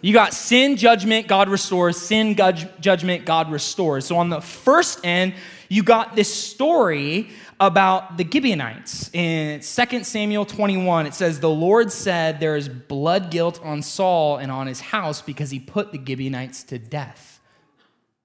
You 0.00 0.12
got 0.12 0.32
sin, 0.32 0.76
judgment, 0.76 1.26
God 1.26 1.48
restores. 1.48 1.96
Sin, 1.96 2.36
judgment, 2.36 3.24
God 3.24 3.50
restores. 3.50 4.06
So 4.06 4.16
on 4.16 4.30
the 4.30 4.40
first 4.40 5.04
end, 5.04 5.34
you 5.68 5.82
got 5.82 6.14
this 6.14 6.32
story 6.32 7.30
about 7.58 8.16
the 8.16 8.24
Gibeonites. 8.24 9.10
In 9.12 9.60
2 9.60 10.04
Samuel 10.04 10.44
21, 10.44 11.06
it 11.06 11.14
says, 11.14 11.40
The 11.40 11.50
Lord 11.50 11.90
said, 11.90 12.38
There 12.38 12.56
is 12.56 12.68
blood 12.68 13.30
guilt 13.30 13.60
on 13.64 13.82
Saul 13.82 14.38
and 14.38 14.52
on 14.52 14.68
his 14.68 14.80
house 14.80 15.20
because 15.20 15.50
he 15.50 15.58
put 15.58 15.90
the 15.90 15.98
Gibeonites 15.98 16.62
to 16.64 16.78
death. 16.78 17.40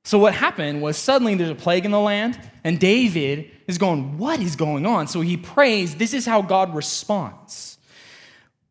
So, 0.05 0.19
what 0.19 0.33
happened 0.33 0.81
was 0.81 0.97
suddenly 0.97 1.35
there's 1.35 1.49
a 1.49 1.55
plague 1.55 1.85
in 1.85 1.91
the 1.91 1.99
land, 1.99 2.37
and 2.63 2.79
David 2.79 3.49
is 3.67 3.77
going, 3.77 4.17
What 4.17 4.39
is 4.39 4.55
going 4.55 4.85
on? 4.85 5.07
So 5.07 5.21
he 5.21 5.37
prays. 5.37 5.95
This 5.95 6.13
is 6.13 6.25
how 6.25 6.41
God 6.41 6.75
responds. 6.75 7.77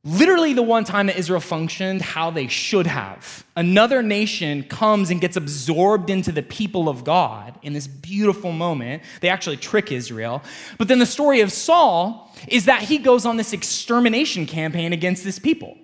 Literally, 0.04 0.52
the 0.52 0.64
one 0.64 0.82
time 0.82 1.06
that 1.06 1.16
Israel 1.16 1.38
functioned 1.38 2.02
how 2.02 2.30
they 2.30 2.48
should 2.48 2.88
have. 2.88 3.46
Another 3.54 4.02
nation 4.02 4.64
comes 4.64 5.10
and 5.10 5.20
gets 5.20 5.36
absorbed 5.36 6.10
into 6.10 6.32
the 6.32 6.42
people 6.42 6.88
of 6.88 7.04
God 7.04 7.56
in 7.62 7.72
this 7.72 7.86
beautiful 7.86 8.50
moment. 8.50 9.04
They 9.20 9.28
actually 9.28 9.58
trick 9.58 9.92
Israel. 9.92 10.42
But 10.76 10.88
then 10.88 10.98
the 10.98 11.06
story 11.06 11.40
of 11.40 11.52
Saul 11.52 12.34
is 12.48 12.64
that 12.64 12.82
he 12.82 12.98
goes 12.98 13.24
on 13.24 13.36
this 13.36 13.52
extermination 13.52 14.44
campaign 14.44 14.92
against 14.92 15.22
this 15.22 15.38
people. 15.38 15.78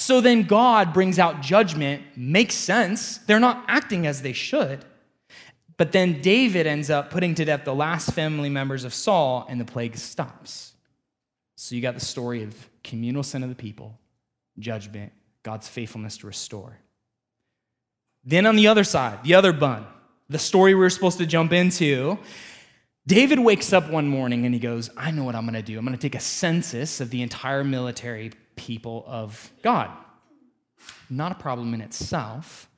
So 0.00 0.22
then 0.22 0.44
God 0.44 0.94
brings 0.94 1.18
out 1.18 1.42
judgment. 1.42 2.02
Makes 2.16 2.54
sense. 2.54 3.18
They're 3.18 3.38
not 3.38 3.64
acting 3.68 4.06
as 4.06 4.22
they 4.22 4.32
should. 4.32 4.82
But 5.76 5.92
then 5.92 6.22
David 6.22 6.66
ends 6.66 6.88
up 6.88 7.10
putting 7.10 7.34
to 7.34 7.44
death 7.44 7.66
the 7.66 7.74
last 7.74 8.12
family 8.12 8.48
members 8.48 8.84
of 8.84 8.94
Saul, 8.94 9.46
and 9.48 9.60
the 9.60 9.64
plague 9.66 9.96
stops. 9.96 10.72
So 11.56 11.74
you 11.74 11.82
got 11.82 11.94
the 11.94 12.00
story 12.00 12.42
of 12.42 12.54
communal 12.82 13.22
sin 13.22 13.42
of 13.42 13.50
the 13.50 13.54
people, 13.54 13.98
judgment, 14.58 15.12
God's 15.42 15.68
faithfulness 15.68 16.16
to 16.18 16.26
restore. 16.26 16.78
Then 18.24 18.46
on 18.46 18.56
the 18.56 18.68
other 18.68 18.84
side, 18.84 19.22
the 19.22 19.34
other 19.34 19.52
bun, 19.52 19.86
the 20.30 20.38
story 20.38 20.74
we 20.74 20.84
are 20.84 20.90
supposed 20.90 21.18
to 21.18 21.26
jump 21.26 21.52
into, 21.52 22.18
David 23.06 23.38
wakes 23.38 23.74
up 23.74 23.90
one 23.90 24.08
morning 24.08 24.46
and 24.46 24.54
he 24.54 24.60
goes, 24.60 24.88
I 24.96 25.10
know 25.10 25.24
what 25.24 25.34
I'm 25.34 25.44
going 25.44 25.54
to 25.54 25.62
do. 25.62 25.78
I'm 25.78 25.84
going 25.84 25.96
to 25.96 26.00
take 26.00 26.14
a 26.14 26.20
census 26.20 27.02
of 27.02 27.10
the 27.10 27.20
entire 27.20 27.64
military 27.64 28.32
people 28.60 29.04
of 29.06 29.50
God. 29.62 29.90
Not 31.08 31.32
a 31.32 31.34
problem 31.34 31.74
in 31.74 31.80
itself, 31.80 32.68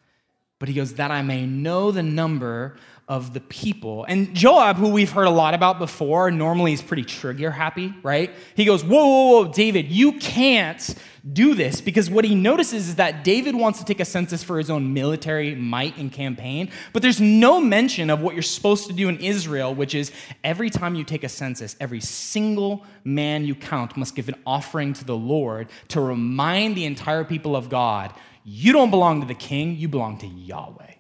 but 0.62 0.69
he 0.69 0.76
goes, 0.76 0.95
that 0.95 1.11
I 1.11 1.23
may 1.23 1.45
know 1.45 1.90
the 1.90 2.04
number 2.04 2.76
of 3.09 3.35
the 3.35 3.40
people. 3.40 4.04
And 4.04 4.33
Joab, 4.33 4.76
who 4.76 4.90
we've 4.90 5.11
heard 5.11 5.26
a 5.26 5.31
lot 5.31 5.54
about 5.54 5.81
before, 5.81 6.31
normally 6.31 6.73
is 6.73 6.81
pretty 6.81 7.02
trigger 7.02 7.50
happy, 7.50 7.92
right? 8.04 8.31
He 8.54 8.64
goes, 8.64 8.85
Whoa, 8.85 9.04
whoa, 9.04 9.42
whoa, 9.42 9.52
David, 9.52 9.90
you 9.90 10.12
can't 10.21 10.95
do 11.33 11.57
this 11.57 11.81
because 11.81 12.09
what 12.09 12.25
he 12.25 12.37
notices 12.37 12.90
is 12.90 12.95
that 12.95 13.25
David 13.25 13.57
wants 13.57 13.81
to 13.81 13.85
take 13.85 13.99
a 13.99 14.04
census 14.04 14.45
for 14.45 14.57
his 14.57 14.71
own 14.71 14.95
military 14.95 15.57
might 15.57 15.97
and 15.97 16.12
campaign, 16.12 16.71
but 16.92 17.02
there's 17.02 17.21
no 17.21 17.61
mention 17.61 18.09
of 18.09 18.21
what 18.21 18.35
you're 18.35 18.42
supposed 18.42 18.87
to 18.87 18.92
do 18.92 19.09
in 19.09 19.19
Israel, 19.19 19.75
which 19.75 19.97
is 19.97 20.12
every 20.45 20.71
time 20.71 20.95
you 20.95 21.02
take 21.02 21.25
a 21.25 21.28
census, 21.28 21.75
every 21.81 22.00
single 22.00 22.87
man 23.02 23.45
you 23.45 23.57
count 23.57 23.97
must 23.97 24.14
give 24.14 24.28
an 24.28 24.37
offering 24.47 24.92
to 24.92 25.04
the 25.04 25.16
Lord 25.16 25.71
to 25.88 26.00
remind 26.00 26.76
the 26.76 26.85
entire 26.85 27.25
people 27.25 27.57
of 27.57 27.69
God 27.69 28.14
you 28.44 28.72
don't 28.72 28.90
belong 28.90 29.20
to 29.20 29.26
the 29.26 29.34
king, 29.34 29.76
you 29.76 29.88
belong 29.88 30.18
to 30.18 30.26
Yahweh. 30.26 30.94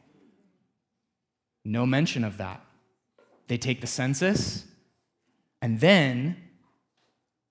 No 1.64 1.86
mention 1.86 2.24
of 2.24 2.38
that. 2.38 2.64
They 3.48 3.58
take 3.58 3.80
the 3.80 3.86
census, 3.86 4.64
and 5.60 5.80
then 5.80 6.36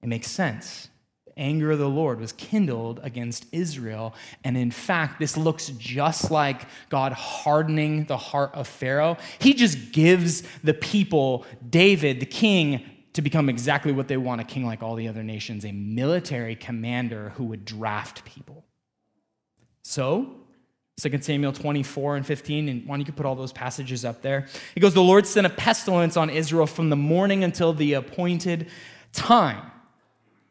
it 0.01 0.07
makes 0.07 0.27
sense. 0.27 0.89
The 1.27 1.37
anger 1.39 1.71
of 1.71 1.79
the 1.79 1.89
Lord 1.89 2.19
was 2.19 2.33
kindled 2.33 2.99
against 3.03 3.45
Israel. 3.51 4.13
And 4.43 4.57
in 4.57 4.71
fact, 4.71 5.19
this 5.19 5.37
looks 5.37 5.67
just 5.77 6.31
like 6.31 6.61
God 6.89 7.13
hardening 7.13 8.05
the 8.05 8.17
heart 8.17 8.51
of 8.53 8.67
Pharaoh. 8.67 9.17
He 9.39 9.53
just 9.53 9.91
gives 9.91 10.43
the 10.63 10.73
people, 10.73 11.45
David, 11.69 12.19
the 12.19 12.25
king, 12.25 12.83
to 13.13 13.21
become 13.21 13.49
exactly 13.49 13.91
what 13.91 14.07
they 14.07 14.17
want 14.17 14.41
a 14.41 14.43
king 14.43 14.65
like 14.65 14.81
all 14.81 14.95
the 14.95 15.07
other 15.07 15.23
nations, 15.23 15.65
a 15.65 15.71
military 15.71 16.55
commander 16.55 17.29
who 17.35 17.43
would 17.45 17.65
draft 17.65 18.25
people. 18.25 18.65
So, 19.83 20.35
2 21.01 21.21
Samuel 21.21 21.51
24 21.51 22.17
and 22.17 22.25
15, 22.25 22.69
and 22.69 22.85
one 22.85 22.99
you 22.99 23.05
could 23.05 23.15
put 23.15 23.25
all 23.25 23.35
those 23.35 23.53
passages 23.53 24.05
up 24.05 24.21
there. 24.21 24.47
It 24.75 24.81
goes, 24.81 24.93
The 24.93 25.01
Lord 25.01 25.25
sent 25.25 25.47
a 25.47 25.49
pestilence 25.49 26.15
on 26.15 26.29
Israel 26.29 26.67
from 26.67 26.89
the 26.89 26.95
morning 26.95 27.43
until 27.43 27.73
the 27.73 27.93
appointed 27.93 28.69
time. 29.13 29.71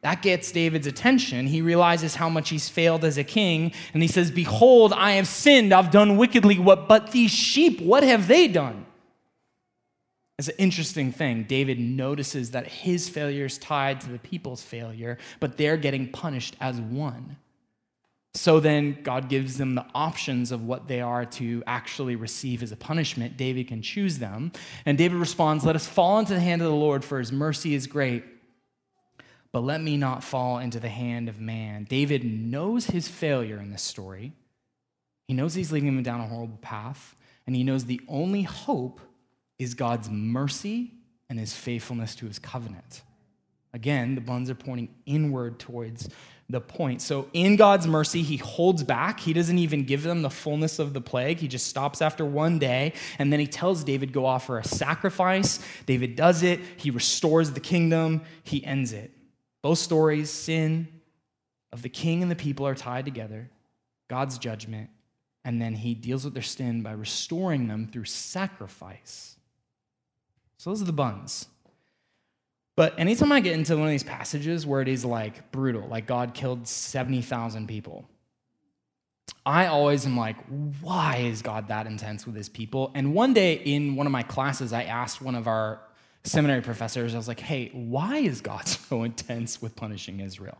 That 0.02 0.22
gets 0.22 0.50
David's 0.50 0.86
attention. 0.86 1.46
He 1.46 1.60
realizes 1.60 2.14
how 2.14 2.30
much 2.30 2.48
he's 2.48 2.68
failed 2.68 3.04
as 3.04 3.18
a 3.18 3.24
king, 3.24 3.72
and 3.92 4.02
he 4.02 4.08
says, 4.08 4.30
Behold, 4.30 4.92
I 4.94 5.12
have 5.12 5.28
sinned, 5.28 5.72
I've 5.72 5.90
done 5.90 6.16
wickedly. 6.16 6.58
What 6.58 6.88
but 6.88 7.12
these 7.12 7.30
sheep, 7.30 7.80
what 7.80 8.02
have 8.02 8.26
they 8.26 8.48
done? 8.48 8.86
It's 10.38 10.48
an 10.48 10.54
interesting 10.56 11.12
thing. 11.12 11.44
David 11.44 11.78
notices 11.78 12.52
that 12.52 12.66
his 12.66 13.10
failure 13.10 13.44
is 13.44 13.58
tied 13.58 14.00
to 14.00 14.08
the 14.08 14.18
people's 14.18 14.62
failure, 14.62 15.18
but 15.38 15.58
they're 15.58 15.76
getting 15.76 16.10
punished 16.10 16.56
as 16.62 16.80
one. 16.80 17.36
So 18.34 18.60
then 18.60 18.98
God 19.02 19.28
gives 19.28 19.58
them 19.58 19.74
the 19.74 19.86
options 19.94 20.52
of 20.52 20.64
what 20.64 20.86
they 20.86 21.00
are 21.00 21.24
to 21.24 21.62
actually 21.66 22.14
receive 22.14 22.62
as 22.62 22.70
a 22.70 22.76
punishment. 22.76 23.36
David 23.36 23.66
can 23.68 23.82
choose 23.82 24.18
them. 24.18 24.52
And 24.86 24.96
David 24.96 25.18
responds, 25.18 25.64
Let 25.64 25.74
us 25.74 25.86
fall 25.86 26.20
into 26.20 26.34
the 26.34 26.40
hand 26.40 26.62
of 26.62 26.68
the 26.68 26.74
Lord, 26.74 27.04
for 27.04 27.18
his 27.18 27.32
mercy 27.32 27.74
is 27.74 27.86
great. 27.86 28.24
But 29.52 29.60
let 29.60 29.80
me 29.80 29.96
not 29.96 30.22
fall 30.22 30.58
into 30.58 30.78
the 30.78 30.88
hand 30.88 31.28
of 31.28 31.40
man. 31.40 31.84
David 31.84 32.24
knows 32.24 32.86
his 32.86 33.08
failure 33.08 33.58
in 33.58 33.70
this 33.72 33.82
story. 33.82 34.32
He 35.26 35.34
knows 35.34 35.54
he's 35.54 35.72
leading 35.72 35.88
him 35.88 36.02
down 36.04 36.20
a 36.20 36.26
horrible 36.26 36.58
path. 36.62 37.16
And 37.48 37.56
he 37.56 37.64
knows 37.64 37.86
the 37.86 38.00
only 38.06 38.42
hope 38.42 39.00
is 39.58 39.74
God's 39.74 40.08
mercy 40.08 40.92
and 41.28 41.38
his 41.38 41.52
faithfulness 41.52 42.14
to 42.16 42.26
his 42.26 42.38
covenant. 42.38 43.02
Again, 43.72 44.14
the 44.14 44.20
buns 44.20 44.50
are 44.50 44.54
pointing 44.54 44.88
inward 45.06 45.58
towards 45.58 46.08
the 46.50 46.60
point. 46.60 47.02
So, 47.02 47.28
in 47.32 47.56
God's 47.56 47.86
mercy, 47.86 48.22
he 48.22 48.36
holds 48.36 48.82
back. 48.82 49.20
He 49.20 49.32
doesn't 49.32 49.58
even 49.58 49.84
give 49.84 50.02
them 50.02 50.22
the 50.22 50.30
fullness 50.30 50.78
of 50.78 50.92
the 50.92 51.00
plague. 51.00 51.38
He 51.38 51.48
just 51.48 51.66
stops 51.66 52.00
after 52.00 52.24
one 52.24 52.58
day, 52.58 52.94
and 53.18 53.32
then 53.32 53.40
he 53.40 53.46
tells 53.46 53.84
David, 53.84 54.12
Go 54.12 54.26
offer 54.26 54.58
a 54.58 54.64
sacrifice. 54.64 55.60
David 55.86 56.16
does 56.16 56.42
it. 56.42 56.60
He 56.76 56.90
restores 56.90 57.52
the 57.52 57.60
kingdom. 57.60 58.22
He 58.42 58.64
ends 58.64 58.92
it. 58.92 59.12
Both 59.62 59.78
stories, 59.78 60.30
sin 60.30 60.88
of 61.72 61.82
the 61.82 61.88
king 61.88 62.22
and 62.22 62.30
the 62.30 62.36
people, 62.36 62.66
are 62.66 62.74
tied 62.74 63.04
together. 63.04 63.50
God's 64.08 64.38
judgment, 64.38 64.90
and 65.44 65.60
then 65.60 65.74
he 65.74 65.94
deals 65.94 66.24
with 66.24 66.34
their 66.34 66.42
sin 66.42 66.82
by 66.82 66.92
restoring 66.92 67.68
them 67.68 67.88
through 67.92 68.06
sacrifice. 68.06 69.36
So, 70.56 70.70
those 70.70 70.82
are 70.82 70.86
the 70.86 70.92
buns. 70.92 71.46
But 72.80 72.98
anytime 72.98 73.30
I 73.30 73.40
get 73.40 73.52
into 73.52 73.76
one 73.76 73.84
of 73.84 73.90
these 73.90 74.02
passages 74.02 74.64
where 74.64 74.80
it 74.80 74.88
is 74.88 75.04
like 75.04 75.52
brutal, 75.52 75.86
like 75.86 76.06
God 76.06 76.32
killed 76.32 76.66
70,000 76.66 77.68
people, 77.68 78.08
I 79.44 79.66
always 79.66 80.06
am 80.06 80.16
like, 80.16 80.38
why 80.80 81.16
is 81.16 81.42
God 81.42 81.68
that 81.68 81.86
intense 81.86 82.24
with 82.24 82.34
his 82.34 82.48
people? 82.48 82.90
And 82.94 83.12
one 83.12 83.34
day 83.34 83.56
in 83.56 83.96
one 83.96 84.06
of 84.06 84.12
my 84.12 84.22
classes, 84.22 84.72
I 84.72 84.84
asked 84.84 85.20
one 85.20 85.34
of 85.34 85.46
our 85.46 85.82
seminary 86.24 86.62
professors, 86.62 87.12
I 87.12 87.18
was 87.18 87.28
like, 87.28 87.40
hey, 87.40 87.68
why 87.74 88.16
is 88.16 88.40
God 88.40 88.66
so 88.68 89.02
intense 89.02 89.60
with 89.60 89.76
punishing 89.76 90.20
Israel? 90.20 90.56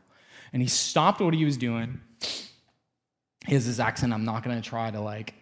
And 0.53 0.61
he 0.61 0.69
stopped 0.69 1.23
what 1.23 1.33
he 1.33 1.47
was 1.47 1.57
doing. 1.57 2.03
He 3.47 3.55
has 3.55 3.65
this 3.65 3.79
accent 3.79 4.13
I'm 4.13 4.27
not 4.27 4.43
going 4.43 4.61
to 4.61 4.69
try 4.69 4.91
to 4.91 5.01
like 5.01 5.33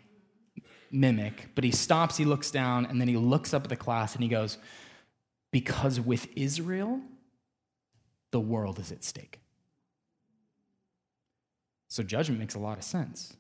mimic, 0.92 1.56
but 1.56 1.64
he 1.64 1.72
stops, 1.72 2.16
he 2.16 2.24
looks 2.24 2.52
down, 2.52 2.86
and 2.86 3.00
then 3.00 3.08
he 3.08 3.16
looks 3.16 3.52
up 3.52 3.64
at 3.64 3.68
the 3.68 3.74
class 3.74 4.14
and 4.14 4.22
he 4.22 4.28
goes, 4.28 4.58
because 5.50 6.00
with 6.00 6.28
Israel, 6.36 7.00
the 8.30 8.40
world 8.40 8.78
is 8.78 8.92
at 8.92 9.02
stake. 9.02 9.40
So 11.88 12.02
judgment 12.02 12.38
makes 12.38 12.54
a 12.54 12.58
lot 12.58 12.78
of 12.78 12.84
sense. 12.84 13.34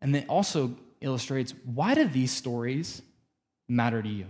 And 0.00 0.14
it 0.14 0.26
also 0.28 0.76
illustrates 1.00 1.54
why 1.64 1.94
do 1.94 2.04
these 2.06 2.32
stories 2.32 3.02
matter 3.68 4.00
to 4.02 4.08
you? 4.08 4.26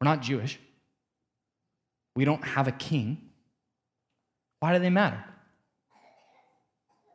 We're 0.00 0.06
not 0.06 0.22
Jewish. 0.22 0.58
We 2.16 2.24
don't 2.24 2.44
have 2.44 2.66
a 2.66 2.72
king. 2.72 3.30
Why 4.60 4.72
do 4.72 4.78
they 4.78 4.90
matter? 4.90 5.22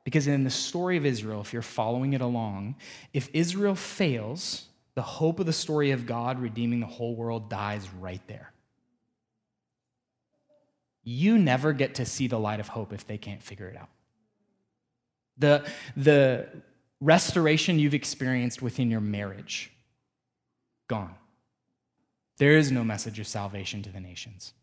Because 0.04 0.28
in 0.28 0.44
the 0.44 0.52
story 0.52 0.98
of 0.98 1.06
Israel, 1.06 1.42
if 1.42 1.52
you're 1.52 1.64
following 1.64 2.14
it 2.14 2.22
along, 2.22 2.76
if 3.12 3.30
Israel 3.34 3.76
fails, 3.76 4.68
the 4.96 5.02
hope 5.02 5.40
of 5.40 5.46
the 5.46 5.54
story 5.54 5.92
of 5.92 6.06
God 6.06 6.40
redeeming 6.40 6.80
the 6.80 6.86
whole 6.86 7.16
world 7.16 7.50
dies 7.50 7.88
right 8.00 8.22
there. 8.28 8.52
You 11.04 11.38
never 11.38 11.74
get 11.74 11.96
to 11.96 12.06
see 12.06 12.28
the 12.28 12.40
light 12.40 12.60
of 12.60 12.70
hope 12.70 12.92
if 12.92 13.06
they 13.06 13.18
can't 13.18 13.44
figure 13.44 13.68
it 13.68 13.78
out. 13.78 13.90
The, 15.38 15.70
the 15.96 16.48
restoration 17.00 17.78
you've 17.78 17.94
experienced 17.94 18.62
within 18.62 18.90
your 18.90 19.02
marriage, 19.02 19.72
gone. 20.88 21.14
There 22.38 22.58
is 22.58 22.72
no 22.72 22.84
message 22.84 23.20
of 23.20 23.28
salvation 23.28 23.84
to 23.84 23.92
the 23.92 24.00
nations 24.00 24.54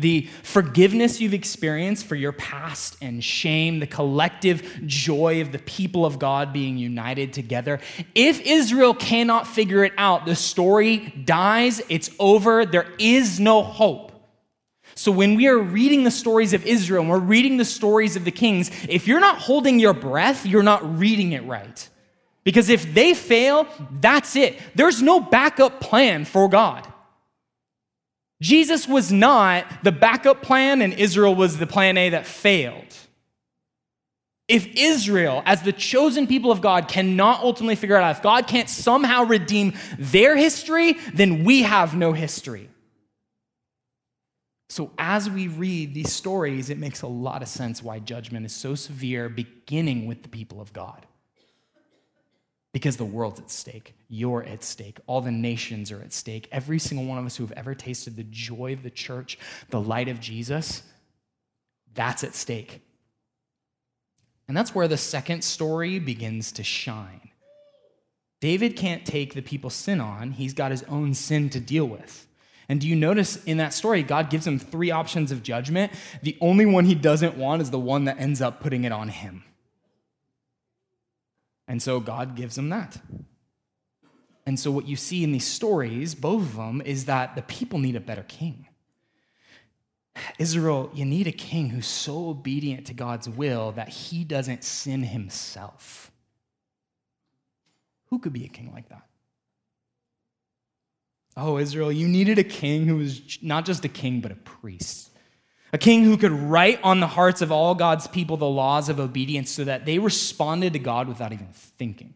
the 0.00 0.28
forgiveness 0.42 1.20
you've 1.20 1.34
experienced 1.34 2.06
for 2.06 2.14
your 2.14 2.32
past 2.32 2.96
and 3.02 3.22
shame, 3.22 3.80
the 3.80 3.86
collective 3.86 4.62
joy 4.86 5.40
of 5.40 5.52
the 5.52 5.58
people 5.58 6.06
of 6.06 6.18
God 6.18 6.52
being 6.52 6.78
united 6.78 7.32
together. 7.32 7.80
If 8.14 8.40
Israel 8.40 8.94
cannot 8.94 9.46
figure 9.46 9.84
it 9.84 9.92
out, 9.98 10.26
the 10.26 10.36
story 10.36 11.12
dies, 11.24 11.82
it's 11.88 12.10
over, 12.18 12.64
there 12.64 12.86
is 12.98 13.40
no 13.40 13.62
hope. 13.62 14.12
So 14.94 15.12
when 15.12 15.36
we 15.36 15.46
are 15.46 15.58
reading 15.58 16.02
the 16.02 16.10
stories 16.10 16.52
of 16.54 16.66
Israel 16.66 17.02
and 17.02 17.10
we're 17.10 17.18
reading 17.18 17.56
the 17.56 17.64
stories 17.64 18.16
of 18.16 18.24
the 18.24 18.32
kings, 18.32 18.70
if 18.88 19.06
you're 19.06 19.20
not 19.20 19.38
holding 19.38 19.78
your 19.78 19.94
breath, 19.94 20.44
you're 20.44 20.62
not 20.62 20.98
reading 20.98 21.32
it 21.32 21.44
right. 21.44 21.88
Because 22.42 22.68
if 22.68 22.94
they 22.94 23.14
fail, 23.14 23.68
that's 24.00 24.34
it. 24.34 24.58
There's 24.74 25.02
no 25.02 25.20
backup 25.20 25.80
plan 25.80 26.24
for 26.24 26.48
God. 26.48 26.86
Jesus 28.40 28.86
was 28.86 29.10
not 29.10 29.66
the 29.82 29.92
backup 29.92 30.42
plan, 30.42 30.80
and 30.80 30.92
Israel 30.94 31.34
was 31.34 31.58
the 31.58 31.66
plan 31.66 31.96
A 31.98 32.10
that 32.10 32.26
failed. 32.26 32.94
If 34.46 34.66
Israel, 34.76 35.42
as 35.44 35.62
the 35.62 35.72
chosen 35.72 36.26
people 36.26 36.50
of 36.50 36.60
God, 36.60 36.88
cannot 36.88 37.42
ultimately 37.42 37.74
figure 37.74 37.96
it 37.96 38.02
out, 38.02 38.16
if 38.16 38.22
God 38.22 38.46
can't 38.46 38.68
somehow 38.68 39.24
redeem 39.24 39.74
their 39.98 40.36
history, 40.36 40.94
then 41.12 41.44
we 41.44 41.62
have 41.62 41.94
no 41.94 42.12
history. 42.12 42.70
So, 44.70 44.90
as 44.98 45.28
we 45.28 45.48
read 45.48 45.94
these 45.94 46.12
stories, 46.12 46.70
it 46.70 46.78
makes 46.78 47.02
a 47.02 47.06
lot 47.06 47.42
of 47.42 47.48
sense 47.48 47.82
why 47.82 47.98
judgment 47.98 48.46
is 48.46 48.52
so 48.52 48.74
severe, 48.74 49.28
beginning 49.28 50.06
with 50.06 50.22
the 50.22 50.28
people 50.28 50.60
of 50.60 50.72
God 50.72 51.06
because 52.78 52.96
the 52.96 53.04
world's 53.04 53.40
at 53.40 53.50
stake. 53.50 53.96
You're 54.08 54.44
at 54.44 54.62
stake. 54.62 55.00
All 55.08 55.20
the 55.20 55.32
nations 55.32 55.90
are 55.90 56.00
at 56.00 56.12
stake. 56.12 56.46
Every 56.52 56.78
single 56.78 57.06
one 57.06 57.18
of 57.18 57.26
us 57.26 57.34
who 57.34 57.42
have 57.42 57.50
ever 57.58 57.74
tasted 57.74 58.14
the 58.14 58.22
joy 58.22 58.72
of 58.72 58.84
the 58.84 58.90
church, 58.90 59.36
the 59.70 59.80
light 59.80 60.06
of 60.06 60.20
Jesus, 60.20 60.84
that's 61.92 62.22
at 62.22 62.36
stake. 62.36 62.80
And 64.46 64.56
that's 64.56 64.76
where 64.76 64.86
the 64.86 64.96
second 64.96 65.42
story 65.42 65.98
begins 65.98 66.52
to 66.52 66.62
shine. 66.62 67.30
David 68.40 68.76
can't 68.76 69.04
take 69.04 69.34
the 69.34 69.42
people's 69.42 69.74
sin 69.74 70.00
on, 70.00 70.30
he's 70.30 70.54
got 70.54 70.70
his 70.70 70.84
own 70.84 71.14
sin 71.14 71.50
to 71.50 71.58
deal 71.58 71.84
with. 71.84 72.28
And 72.68 72.80
do 72.80 72.86
you 72.86 72.94
notice 72.94 73.42
in 73.42 73.56
that 73.56 73.74
story, 73.74 74.04
God 74.04 74.30
gives 74.30 74.46
him 74.46 74.60
three 74.60 74.92
options 74.92 75.32
of 75.32 75.42
judgment? 75.42 75.90
The 76.22 76.38
only 76.40 76.64
one 76.64 76.84
he 76.84 76.94
doesn't 76.94 77.36
want 77.36 77.60
is 77.60 77.72
the 77.72 77.78
one 77.80 78.04
that 78.04 78.20
ends 78.20 78.40
up 78.40 78.60
putting 78.60 78.84
it 78.84 78.92
on 78.92 79.08
him. 79.08 79.42
And 81.68 81.82
so 81.82 82.00
God 82.00 82.34
gives 82.34 82.56
them 82.56 82.70
that. 82.70 83.00
And 84.46 84.58
so, 84.58 84.70
what 84.70 84.88
you 84.88 84.96
see 84.96 85.22
in 85.22 85.32
these 85.32 85.46
stories, 85.46 86.14
both 86.14 86.40
of 86.40 86.56
them, 86.56 86.80
is 86.80 87.04
that 87.04 87.36
the 87.36 87.42
people 87.42 87.78
need 87.78 87.96
a 87.96 88.00
better 88.00 88.24
king. 88.26 88.66
Israel, 90.38 90.90
you 90.94 91.04
need 91.04 91.26
a 91.26 91.32
king 91.32 91.68
who's 91.68 91.86
so 91.86 92.30
obedient 92.30 92.86
to 92.86 92.94
God's 92.94 93.28
will 93.28 93.72
that 93.72 93.90
he 93.90 94.24
doesn't 94.24 94.64
sin 94.64 95.02
himself. 95.02 96.10
Who 98.06 98.18
could 98.18 98.32
be 98.32 98.46
a 98.46 98.48
king 98.48 98.72
like 98.72 98.88
that? 98.88 99.06
Oh, 101.36 101.58
Israel, 101.58 101.92
you 101.92 102.08
needed 102.08 102.38
a 102.38 102.44
king 102.44 102.86
who 102.86 102.96
was 102.96 103.38
not 103.42 103.64
just 103.64 103.84
a 103.84 103.88
king, 103.88 104.20
but 104.20 104.32
a 104.32 104.36
priest. 104.36 105.07
A 105.72 105.78
king 105.78 106.04
who 106.04 106.16
could 106.16 106.32
write 106.32 106.80
on 106.82 107.00
the 107.00 107.06
hearts 107.06 107.42
of 107.42 107.52
all 107.52 107.74
God's 107.74 108.06
people 108.06 108.36
the 108.36 108.48
laws 108.48 108.88
of 108.88 108.98
obedience 108.98 109.50
so 109.50 109.64
that 109.64 109.84
they 109.84 109.98
responded 109.98 110.72
to 110.72 110.78
God 110.78 111.08
without 111.08 111.32
even 111.32 111.48
thinking. 111.52 112.14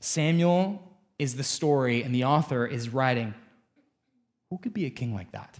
Samuel 0.00 0.82
is 1.18 1.36
the 1.36 1.44
story, 1.44 2.02
and 2.02 2.14
the 2.14 2.24
author 2.24 2.66
is 2.66 2.88
writing 2.88 3.34
who 4.50 4.58
could 4.58 4.74
be 4.74 4.84
a 4.84 4.90
king 4.90 5.14
like 5.14 5.30
that? 5.32 5.58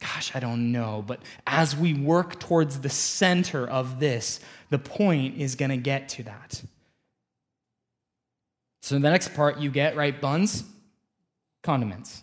Gosh, 0.00 0.34
I 0.34 0.40
don't 0.40 0.70
know. 0.70 1.02
But 1.06 1.20
as 1.46 1.76
we 1.76 1.94
work 1.94 2.38
towards 2.38 2.80
the 2.80 2.88
center 2.88 3.66
of 3.66 4.00
this, 4.00 4.40
the 4.70 4.78
point 4.78 5.38
is 5.38 5.56
going 5.56 5.70
to 5.70 5.76
get 5.76 6.08
to 6.10 6.22
that. 6.24 6.62
So 8.82 8.96
the 8.96 9.10
next 9.10 9.34
part 9.34 9.58
you 9.58 9.70
get, 9.70 9.96
right? 9.96 10.20
Buns, 10.20 10.64
condiments. 11.62 12.22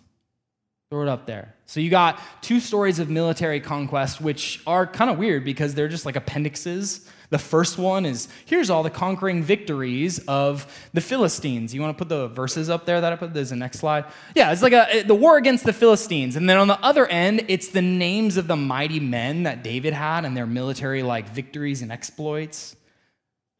Throw 0.92 1.00
it 1.00 1.08
up 1.08 1.24
there. 1.24 1.54
So 1.64 1.80
you 1.80 1.88
got 1.88 2.20
two 2.42 2.60
stories 2.60 2.98
of 2.98 3.08
military 3.08 3.60
conquest, 3.60 4.20
which 4.20 4.60
are 4.66 4.86
kind 4.86 5.10
of 5.10 5.16
weird 5.16 5.42
because 5.42 5.74
they're 5.74 5.88
just 5.88 6.04
like 6.04 6.16
appendixes. 6.16 7.08
The 7.30 7.38
first 7.38 7.78
one 7.78 8.04
is 8.04 8.28
here's 8.44 8.68
all 8.68 8.82
the 8.82 8.90
conquering 8.90 9.42
victories 9.42 10.18
of 10.28 10.66
the 10.92 11.00
Philistines. 11.00 11.74
You 11.74 11.80
want 11.80 11.96
to 11.96 11.98
put 11.98 12.10
the 12.10 12.28
verses 12.28 12.68
up 12.68 12.84
there 12.84 13.00
that 13.00 13.10
I 13.10 13.16
put? 13.16 13.32
There's 13.32 13.48
the 13.48 13.56
next 13.56 13.78
slide. 13.78 14.04
Yeah, 14.34 14.52
it's 14.52 14.60
like 14.60 14.74
a, 14.74 15.02
the 15.02 15.14
war 15.14 15.38
against 15.38 15.64
the 15.64 15.72
Philistines. 15.72 16.36
And 16.36 16.46
then 16.46 16.58
on 16.58 16.68
the 16.68 16.78
other 16.80 17.06
end, 17.06 17.46
it's 17.48 17.68
the 17.68 17.80
names 17.80 18.36
of 18.36 18.46
the 18.46 18.56
mighty 18.56 19.00
men 19.00 19.44
that 19.44 19.64
David 19.64 19.94
had 19.94 20.26
and 20.26 20.36
their 20.36 20.46
military 20.46 21.02
like 21.02 21.26
victories 21.30 21.80
and 21.80 21.90
exploits. 21.90 22.76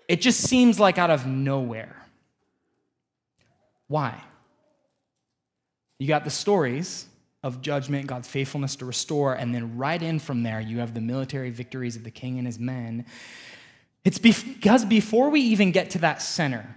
It 0.06 0.20
just 0.20 0.42
seems 0.42 0.78
like 0.78 0.98
out 0.98 1.08
of 1.08 1.26
nowhere. 1.26 1.96
Why? 3.88 4.22
You 5.98 6.06
got 6.06 6.24
the 6.24 6.30
stories 6.30 7.08
of 7.42 7.60
judgment, 7.60 8.06
God's 8.06 8.28
faithfulness 8.28 8.76
to 8.76 8.84
restore, 8.84 9.34
and 9.34 9.54
then 9.54 9.76
right 9.76 10.00
in 10.00 10.18
from 10.18 10.42
there, 10.42 10.60
you 10.60 10.78
have 10.78 10.94
the 10.94 11.00
military 11.00 11.50
victories 11.50 11.96
of 11.96 12.04
the 12.04 12.10
king 12.10 12.38
and 12.38 12.46
his 12.46 12.58
men. 12.58 13.04
It's 14.04 14.18
because 14.18 14.84
before 14.84 15.30
we 15.30 15.40
even 15.40 15.72
get 15.72 15.90
to 15.90 15.98
that 15.98 16.22
center, 16.22 16.76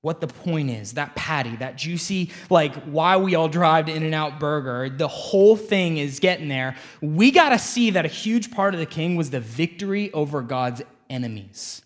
what 0.00 0.20
the 0.20 0.26
point 0.26 0.68
is, 0.68 0.94
that 0.94 1.14
patty, 1.14 1.56
that 1.56 1.76
juicy, 1.76 2.30
like 2.50 2.74
why 2.84 3.16
we 3.16 3.34
all 3.36 3.48
drive 3.48 3.86
to 3.86 3.94
In 3.94 4.02
N 4.02 4.12
Out 4.12 4.38
Burger, 4.38 4.90
the 4.90 5.08
whole 5.08 5.56
thing 5.56 5.96
is 5.96 6.20
getting 6.20 6.48
there. 6.48 6.76
We 7.00 7.30
got 7.30 7.50
to 7.50 7.58
see 7.58 7.90
that 7.90 8.04
a 8.04 8.08
huge 8.08 8.50
part 8.50 8.74
of 8.74 8.80
the 8.80 8.86
king 8.86 9.16
was 9.16 9.30
the 9.30 9.40
victory 9.40 10.12
over 10.12 10.42
God's 10.42 10.82
enemies. 11.08 11.80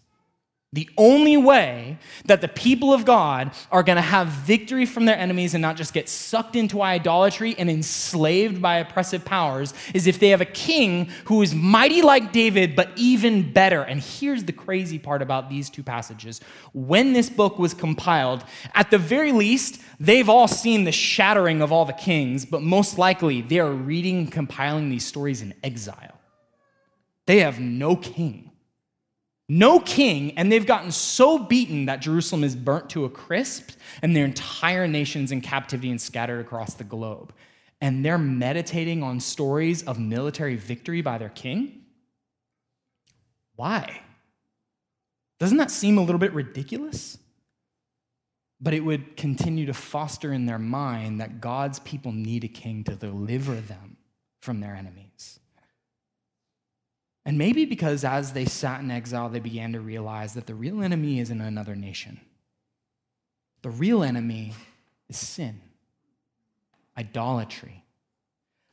The 0.75 0.91
only 0.99 1.39
way 1.39 1.99
that 2.27 2.43
the 2.43 2.49
people 2.49 2.93
of 2.93 3.07
God 3.07 3.53
are 3.73 3.83
going 3.83 3.97
to 3.97 4.03
have 4.03 4.29
victory 4.29 4.85
from 4.85 5.07
their 5.07 5.17
enemies 5.17 5.55
and 5.55 5.63
not 5.63 5.79
just 5.79 5.95
get 5.95 6.11
sucked 6.11 6.57
into 6.57 6.83
idolatry 6.83 7.55
and 7.59 7.71
enslaved 7.71 8.61
by 8.61 8.77
oppressive 8.77 9.25
powers 9.25 9.73
is 9.95 10.07
if 10.07 10.19
they 10.19 10.29
have 10.29 10.43
a 10.43 10.47
king 10.47 11.09
who 11.25 11.41
is 11.41 11.55
mighty 11.55 12.03
like 12.03 12.33
David, 12.33 12.77
but 12.77 12.91
even 12.97 13.51
better. 13.51 13.81
And 13.81 14.03
here's 14.03 14.45
the 14.45 14.53
crazy 14.53 14.99
part 14.99 15.23
about 15.23 15.49
these 15.49 15.71
two 15.71 15.83
passages. 15.83 16.43
When 16.75 17.15
this 17.15 17.31
book 17.31 17.59
was 17.59 17.73
compiled, 17.73 18.45
at 18.75 18.91
the 18.91 18.99
very 18.99 19.33
least, 19.33 19.81
they've 19.99 20.29
all 20.29 20.49
seen 20.49 20.85
the 20.85 20.93
shattering 20.93 21.63
of 21.63 21.73
all 21.73 21.87
the 21.87 21.95
kings, 21.95 22.45
but 22.45 22.61
most 22.61 22.99
likely 22.99 23.41
they 23.41 23.59
are 23.59 23.73
reading 23.73 24.19
and 24.19 24.31
compiling 24.31 24.91
these 24.91 25.07
stories 25.07 25.41
in 25.41 25.55
exile. 25.65 26.21
They 27.25 27.41
have 27.41 27.59
no 27.59 27.97
king 27.97 28.48
no 29.49 29.81
king, 29.81 30.37
and 30.37 30.53
they've 30.53 30.67
gotten 30.67 30.91
so 30.91 31.39
beaten 31.39 31.87
that 31.87 32.01
Jerusalem 32.01 32.45
is 32.45 32.55
burnt 32.55 32.91
to 32.91 33.05
a 33.07 33.11
crisp, 33.11 33.71
and 34.03 34.15
their 34.15 34.27
entire 34.27 34.87
nation's 34.87 35.33
in 35.33 35.41
captivity 35.41 35.91
and 35.91 36.01
scattered 36.01 36.41
across 36.41 36.75
the 36.75 36.85
globe. 36.85 37.33
And 37.81 38.05
they're 38.05 38.19
meditating 38.19 39.03
on 39.03 39.21
stories 39.21 39.83
of 39.85 39.99
military 39.99 40.57
victory 40.57 41.01
by 41.01 41.17
their 41.19 41.29
king? 41.29 41.83
Why? 43.57 44.03
Doesn't 45.39 45.59
that 45.59 45.71
seem 45.71 45.97
a 45.97 46.03
little 46.03 46.19
bit 46.19 46.33
ridiculous? 46.33 47.19
But 48.61 48.75
it 48.75 48.81
would 48.81 49.17
continue 49.17 49.67
to 49.67 49.73
foster 49.73 50.33
in 50.33 50.47
their 50.47 50.59
mind 50.59 51.21
that 51.21 51.41
God's 51.41 51.79
people 51.79 52.13
need 52.13 52.45
a 52.45 52.49
king 52.49 52.85
to 52.85 52.97
deliver 52.97 53.55
them 53.55 53.97
from 54.43 54.61
their 54.61 54.75
enemies. 54.75 55.08
And 57.29 57.37
maybe 57.37 57.67
because 57.67 58.05
as 58.05 58.33
they 58.33 58.47
sat 58.47 58.81
in 58.81 58.91
exile, 58.91 59.29
they 59.29 59.39
began 59.39 59.75
to 59.75 59.81
realize 59.81 60.33
that 60.33 60.47
the 60.47 60.55
real 60.55 60.83
enemy 60.83 61.21
isn't 61.21 61.43
another 61.43 61.77
nation. 61.77 62.23
The 63.61 63.69
real 63.69 64.03
enemy 64.03 64.55
is 65.11 65.19
sin, 65.19 65.61
idolatry, 66.97 67.85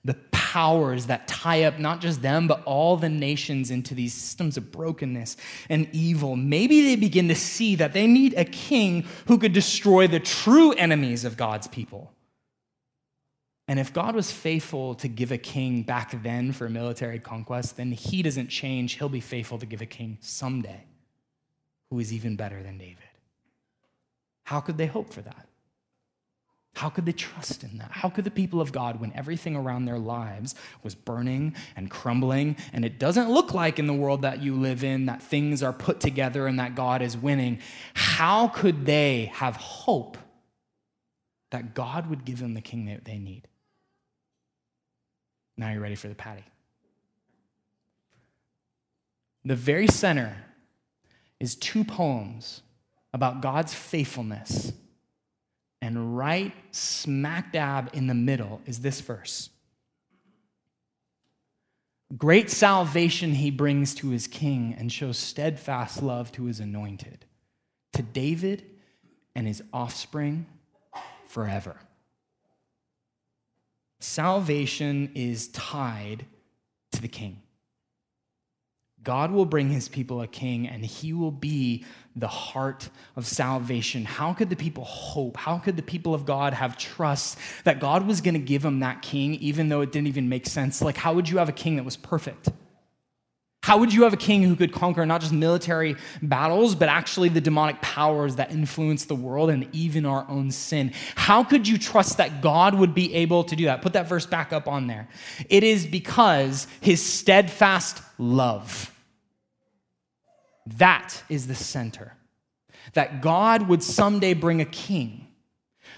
the 0.06 0.14
powers 0.32 1.08
that 1.08 1.28
tie 1.28 1.64
up 1.64 1.80
not 1.80 2.00
just 2.00 2.22
them, 2.22 2.48
but 2.48 2.64
all 2.64 2.96
the 2.96 3.10
nations 3.10 3.72
into 3.72 3.94
these 3.94 4.14
systems 4.14 4.56
of 4.56 4.72
brokenness 4.72 5.36
and 5.68 5.90
evil. 5.92 6.38
Maybe 6.38 6.82
they 6.84 6.96
begin 6.96 7.28
to 7.28 7.36
see 7.36 7.76
that 7.76 7.92
they 7.92 8.08
need 8.08 8.36
a 8.36 8.46
king 8.46 9.06
who 9.28 9.38
could 9.38 9.52
destroy 9.52 10.08
the 10.08 10.22
true 10.22 10.72
enemies 10.72 11.26
of 11.26 11.36
God's 11.36 11.68
people. 11.68 12.15
And 13.68 13.80
if 13.80 13.94
God 13.94 14.16
was 14.16 14.32
faithful 14.32 14.94
to 14.96 15.08
give 15.08 15.32
a 15.32 15.40
king 15.40 15.82
back 15.82 16.22
then 16.22 16.52
for 16.52 16.70
military 16.70 17.20
conquest, 17.20 17.78
then 17.78 17.92
he 17.92 18.22
doesn't 18.22 18.48
change. 18.48 18.94
He'll 18.94 19.10
be 19.10 19.20
faithful 19.20 19.58
to 19.58 19.66
give 19.66 19.82
a 19.82 19.88
king 19.88 20.20
someday 20.22 20.84
who 21.90 22.00
is 22.00 22.14
even 22.14 22.36
better 22.36 22.62
than 22.62 22.78
David. 22.78 22.98
How 24.44 24.60
could 24.60 24.78
they 24.78 24.86
hope 24.86 25.12
for 25.12 25.22
that? 25.22 25.48
How 26.76 26.90
could 26.90 27.06
they 27.06 27.14
trust 27.14 27.64
in 27.64 27.78
that? 27.78 27.90
How 27.90 28.10
could 28.10 28.26
the 28.26 28.32
people 28.32 28.60
of 28.60 28.72
God, 28.72 29.00
when 29.00 29.14
everything 29.14 29.56
around 29.56 29.86
their 29.86 29.98
lives 29.98 30.56
was 30.84 30.94
burning 30.94 31.56
and 31.76 31.90
crumbling, 31.90 32.58
and 32.74 32.84
it 32.84 33.00
doesn't 33.00 33.32
look 33.32 33.54
like 33.54 33.80
in 33.80 33.88
the 33.88 33.94
world 33.94 34.24
that 34.24 34.44
you 34.44 34.56
live 34.56 34.84
in 34.84 35.06
that 35.06 35.24
things 35.24 35.64
are 35.64 35.72
put 35.72 36.02
together 36.02 36.48
and 36.48 36.60
that 36.60 36.76
God 36.76 37.02
is 37.02 37.16
winning, 37.16 37.60
how 37.94 38.50
could 38.50 38.86
they 38.86 39.32
have 39.36 39.56
hope 39.56 40.18
that 41.52 41.74
God 41.74 42.10
would 42.10 42.26
give 42.26 42.40
them 42.40 42.54
the 42.54 42.62
king 42.62 42.86
that 42.88 43.06
they 43.06 43.18
need? 43.18 43.48
Now 45.58 45.72
you're 45.72 45.82
ready 45.82 45.96
for 45.96 46.08
the 46.08 46.16
patty. 46.16 46.44
The 49.44 49.56
very 49.56 49.88
center 49.88 50.36
is 51.40 51.56
two 51.56 51.84
poems 51.84 52.62
about 53.14 53.42
God's 53.42 53.74
faithfulness. 53.74 54.74
And 55.82 56.18
right 56.18 56.54
smack 56.72 57.54
dab 57.54 57.92
in 57.94 58.08
the 58.08 58.14
middle 58.14 58.62
is 58.66 58.80
this 58.80 59.02
verse 59.02 59.50
Great 62.18 62.50
salvation 62.50 63.34
he 63.34 63.52
brings 63.52 63.94
to 63.96 64.10
his 64.10 64.28
king 64.28 64.76
and 64.78 64.92
shows 64.92 65.18
steadfast 65.18 66.02
love 66.02 66.32
to 66.34 66.46
his 66.46 66.60
anointed, 66.60 67.26
to 67.94 68.02
David 68.02 68.64
and 69.36 69.48
his 69.48 69.64
offspring 69.74 70.46
forever. 71.28 71.78
Salvation 74.06 75.12
is 75.16 75.48
tied 75.48 76.28
to 76.92 77.02
the 77.02 77.08
king. 77.08 77.42
God 79.02 79.32
will 79.32 79.46
bring 79.48 79.72
his 79.72 79.88
people 79.88 80.22
a 80.22 80.28
king 80.28 80.68
and 80.68 80.86
he 80.86 81.12
will 81.12 81.32
be 81.32 81.84
the 82.16 82.28
heart 82.28 82.90
of 83.16 83.26
salvation. 83.26 84.06
How 84.06 84.32
could 84.34 84.52
the 84.52 84.56
people 84.56 84.84
hope? 84.84 85.38
How 85.38 85.58
could 85.58 85.76
the 85.76 85.84
people 85.84 86.14
of 86.14 86.24
God 86.24 86.54
have 86.54 86.78
trust 86.78 87.40
that 87.64 87.80
God 87.80 88.06
was 88.06 88.22
going 88.22 88.36
to 88.36 88.40
give 88.40 88.62
them 88.62 88.82
that 88.82 89.02
king 89.02 89.36
even 89.36 89.70
though 89.70 89.82
it 89.82 89.92
didn't 89.92 90.08
even 90.08 90.30
make 90.30 90.46
sense? 90.46 90.84
Like, 90.84 90.98
how 90.98 91.16
would 91.16 91.28
you 91.28 91.40
have 91.40 91.50
a 91.50 91.54
king 91.54 91.76
that 91.78 91.84
was 91.84 91.98
perfect? 91.98 92.50
How 93.66 93.80
would 93.80 93.92
you 93.92 94.04
have 94.04 94.14
a 94.14 94.18
king 94.18 94.44
who 94.44 94.56
could 94.56 94.72
conquer 94.72 95.08
not 95.08 95.22
just 95.22 95.34
military 95.34 95.96
battles, 96.22 96.76
but 96.76 96.88
actually 96.88 97.30
the 97.30 97.42
demonic 97.42 97.82
powers 97.82 98.36
that 98.36 98.52
influence 98.52 99.06
the 99.06 99.16
world 99.16 99.50
and 99.50 99.68
even 99.72 100.06
our 100.06 100.24
own 100.30 100.52
sin? 100.52 100.94
How 101.16 101.44
could 101.44 101.68
you 101.68 101.80
trust 101.80 102.18
that 102.18 102.44
God 102.44 102.76
would 102.76 102.94
be 102.94 103.12
able 103.16 103.44
to 103.46 103.56
do 103.56 103.66
that? 103.66 103.82
Put 103.82 103.94
that 103.94 104.08
verse 104.08 104.28
back 104.28 104.54
up 104.54 104.68
on 104.68 104.86
there. 104.86 105.08
It 105.50 105.64
is 105.64 105.88
because 105.88 106.68
his 106.80 107.02
steadfast 107.02 108.04
love. 108.20 108.92
That 110.78 111.24
is 111.28 111.48
the 111.48 111.56
center. 111.56 112.14
That 112.94 113.20
God 113.24 113.68
would 113.68 113.82
someday 113.82 114.36
bring 114.36 114.62
a 114.62 114.66
king 114.66 115.26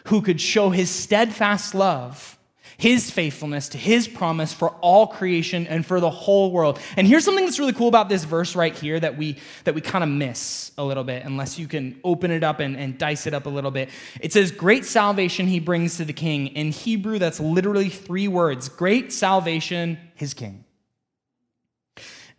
who 0.06 0.22
could 0.22 0.40
show 0.40 0.70
his 0.70 0.90
steadfast 0.90 1.76
love 1.76 2.37
his 2.78 3.10
faithfulness 3.10 3.70
to 3.70 3.78
his 3.78 4.08
promise 4.08 4.54
for 4.54 4.70
all 4.82 5.08
creation 5.08 5.66
and 5.66 5.84
for 5.84 6.00
the 6.00 6.10
whole 6.10 6.52
world. 6.52 6.80
And 6.96 7.08
here's 7.08 7.26
something 7.26 7.44
that's 7.44 7.58
really 7.58 7.74
cool 7.74 7.88
about 7.88 8.08
this 8.08 8.24
verse 8.24 8.56
right 8.56 8.76
here 8.76 9.00
that 9.00 9.18
we 9.18 9.38
that 9.64 9.74
we 9.74 9.82
kind 9.82 10.04
of 10.04 10.10
miss 10.10 10.72
a 10.78 10.84
little 10.84 11.04
bit, 11.04 11.26
unless 11.26 11.58
you 11.58 11.68
can 11.68 12.00
open 12.04 12.30
it 12.30 12.44
up 12.44 12.60
and, 12.60 12.78
and 12.78 12.98
dice 12.98 13.26
it 13.26 13.34
up 13.34 13.48
a 13.48 13.50
little 13.50 13.72
bit. 13.72 13.90
It 14.22 14.32
says, 14.32 14.52
Great 14.52 14.86
salvation 14.86 15.48
he 15.48 15.60
brings 15.60 15.98
to 15.98 16.06
the 16.06 16.14
king. 16.14 16.48
In 16.48 16.72
Hebrew, 16.72 17.18
that's 17.18 17.40
literally 17.40 17.90
three 17.90 18.28
words 18.28 18.70
great 18.70 19.12
salvation, 19.12 19.98
his 20.14 20.34
king. 20.34 20.64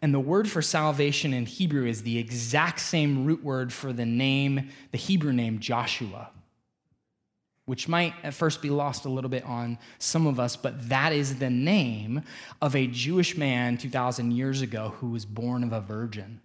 And 0.01 0.15
the 0.15 0.21
word 0.21 0.49
for 0.49 0.63
salvation 0.63 1.35
in 1.35 1.47
Hebrew 1.47 1.85
is 1.85 2.05
the 2.05 2.19
exact 2.19 2.79
same 2.79 3.25
root 3.25 3.43
word 3.43 3.73
for 3.73 3.93
the 3.93 4.07
name, 4.07 4.69
the 4.93 4.99
Hebrew 4.99 5.33
name 5.33 5.59
Joshua 5.59 6.31
which 7.69 7.87
might 7.87 8.15
at 8.23 8.33
first 8.33 8.63
be 8.63 8.71
lost 8.71 9.05
a 9.05 9.11
little 9.11 9.29
bit 9.29 9.45
on 9.45 9.79
some 9.99 10.27
of 10.27 10.41
us, 10.41 10.57
but 10.57 10.89
that 10.89 11.13
is 11.13 11.39
the 11.39 11.51
name 11.51 12.23
of 12.63 12.75
a 12.75 12.87
Jewish 12.87 13.37
man 13.37 13.77
2,000 13.77 14.33
years 14.33 14.63
ago 14.63 14.95
who 14.97 15.11
was 15.11 15.27
born 15.27 15.63
of 15.63 15.75
a 15.75 15.81
virgin. 15.83 16.41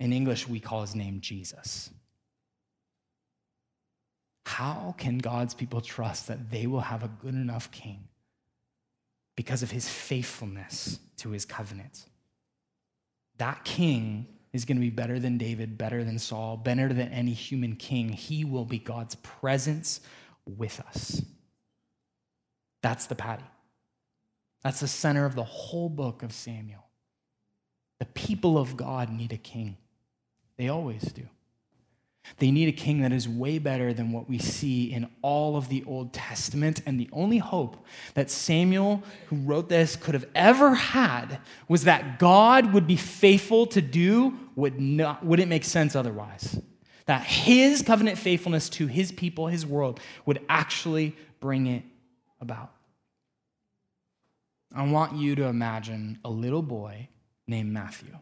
In 0.00 0.12
English, 0.12 0.48
we 0.48 0.58
call 0.58 0.80
his 0.80 0.96
name 0.96 1.20
Jesus. 1.20 1.90
How 4.46 4.96
can 4.98 5.18
God's 5.18 5.54
people 5.54 5.80
trust 5.80 6.26
that 6.26 6.50
they 6.50 6.66
will 6.66 6.80
have 6.80 7.04
a 7.04 7.08
good 7.22 7.34
enough 7.34 7.70
king? 7.70 8.08
Because 9.36 9.62
of 9.62 9.70
his 9.70 9.88
faithfulness 9.88 10.98
to 11.18 11.30
his 11.30 11.44
covenant. 11.44 12.04
That 13.38 13.64
king 13.64 14.26
is 14.56 14.64
going 14.64 14.76
to 14.76 14.80
be 14.80 14.90
better 14.90 15.20
than 15.20 15.38
David, 15.38 15.78
better 15.78 16.02
than 16.02 16.18
Saul, 16.18 16.56
better 16.56 16.88
than 16.88 17.12
any 17.12 17.32
human 17.32 17.76
king. 17.76 18.08
He 18.08 18.44
will 18.44 18.64
be 18.64 18.78
God's 18.78 19.14
presence 19.16 20.00
with 20.44 20.80
us. 20.80 21.22
That's 22.82 23.06
the 23.06 23.14
patty. 23.14 23.44
That's 24.64 24.80
the 24.80 24.88
center 24.88 25.24
of 25.24 25.36
the 25.36 25.44
whole 25.44 25.88
book 25.88 26.22
of 26.24 26.32
Samuel. 26.32 26.84
The 28.00 28.06
people 28.06 28.58
of 28.58 28.76
God 28.76 29.10
need 29.10 29.32
a 29.32 29.36
king. 29.36 29.76
They 30.56 30.68
always 30.68 31.02
do. 31.02 31.28
They 32.38 32.50
need 32.50 32.68
a 32.68 32.72
king 32.72 33.00
that 33.00 33.12
is 33.12 33.28
way 33.28 33.58
better 33.58 33.94
than 33.94 34.12
what 34.12 34.28
we 34.28 34.38
see 34.38 34.92
in 34.92 35.08
all 35.22 35.56
of 35.56 35.68
the 35.68 35.84
Old 35.86 36.12
Testament. 36.12 36.82
And 36.84 37.00
the 37.00 37.08
only 37.12 37.38
hope 37.38 37.84
that 38.14 38.30
Samuel, 38.30 39.02
who 39.26 39.36
wrote 39.36 39.68
this, 39.68 39.96
could 39.96 40.14
have 40.14 40.26
ever 40.34 40.74
had 40.74 41.38
was 41.68 41.84
that 41.84 42.18
God 42.18 42.72
would 42.72 42.86
be 42.86 42.96
faithful 42.96 43.66
to 43.68 43.80
do 43.80 44.30
what 44.54 44.78
not, 44.78 45.24
wouldn't 45.24 45.48
make 45.48 45.64
sense 45.64 45.96
otherwise. 45.96 46.60
That 47.06 47.22
his 47.22 47.82
covenant 47.82 48.18
faithfulness 48.18 48.68
to 48.70 48.86
his 48.86 49.12
people, 49.12 49.46
his 49.46 49.64
world, 49.64 50.00
would 50.24 50.40
actually 50.48 51.16
bring 51.40 51.66
it 51.66 51.84
about. 52.40 52.72
I 54.74 54.86
want 54.90 55.16
you 55.16 55.34
to 55.36 55.44
imagine 55.44 56.18
a 56.24 56.28
little 56.28 56.62
boy 56.62 57.08
named 57.46 57.72
Matthew. 57.72 58.18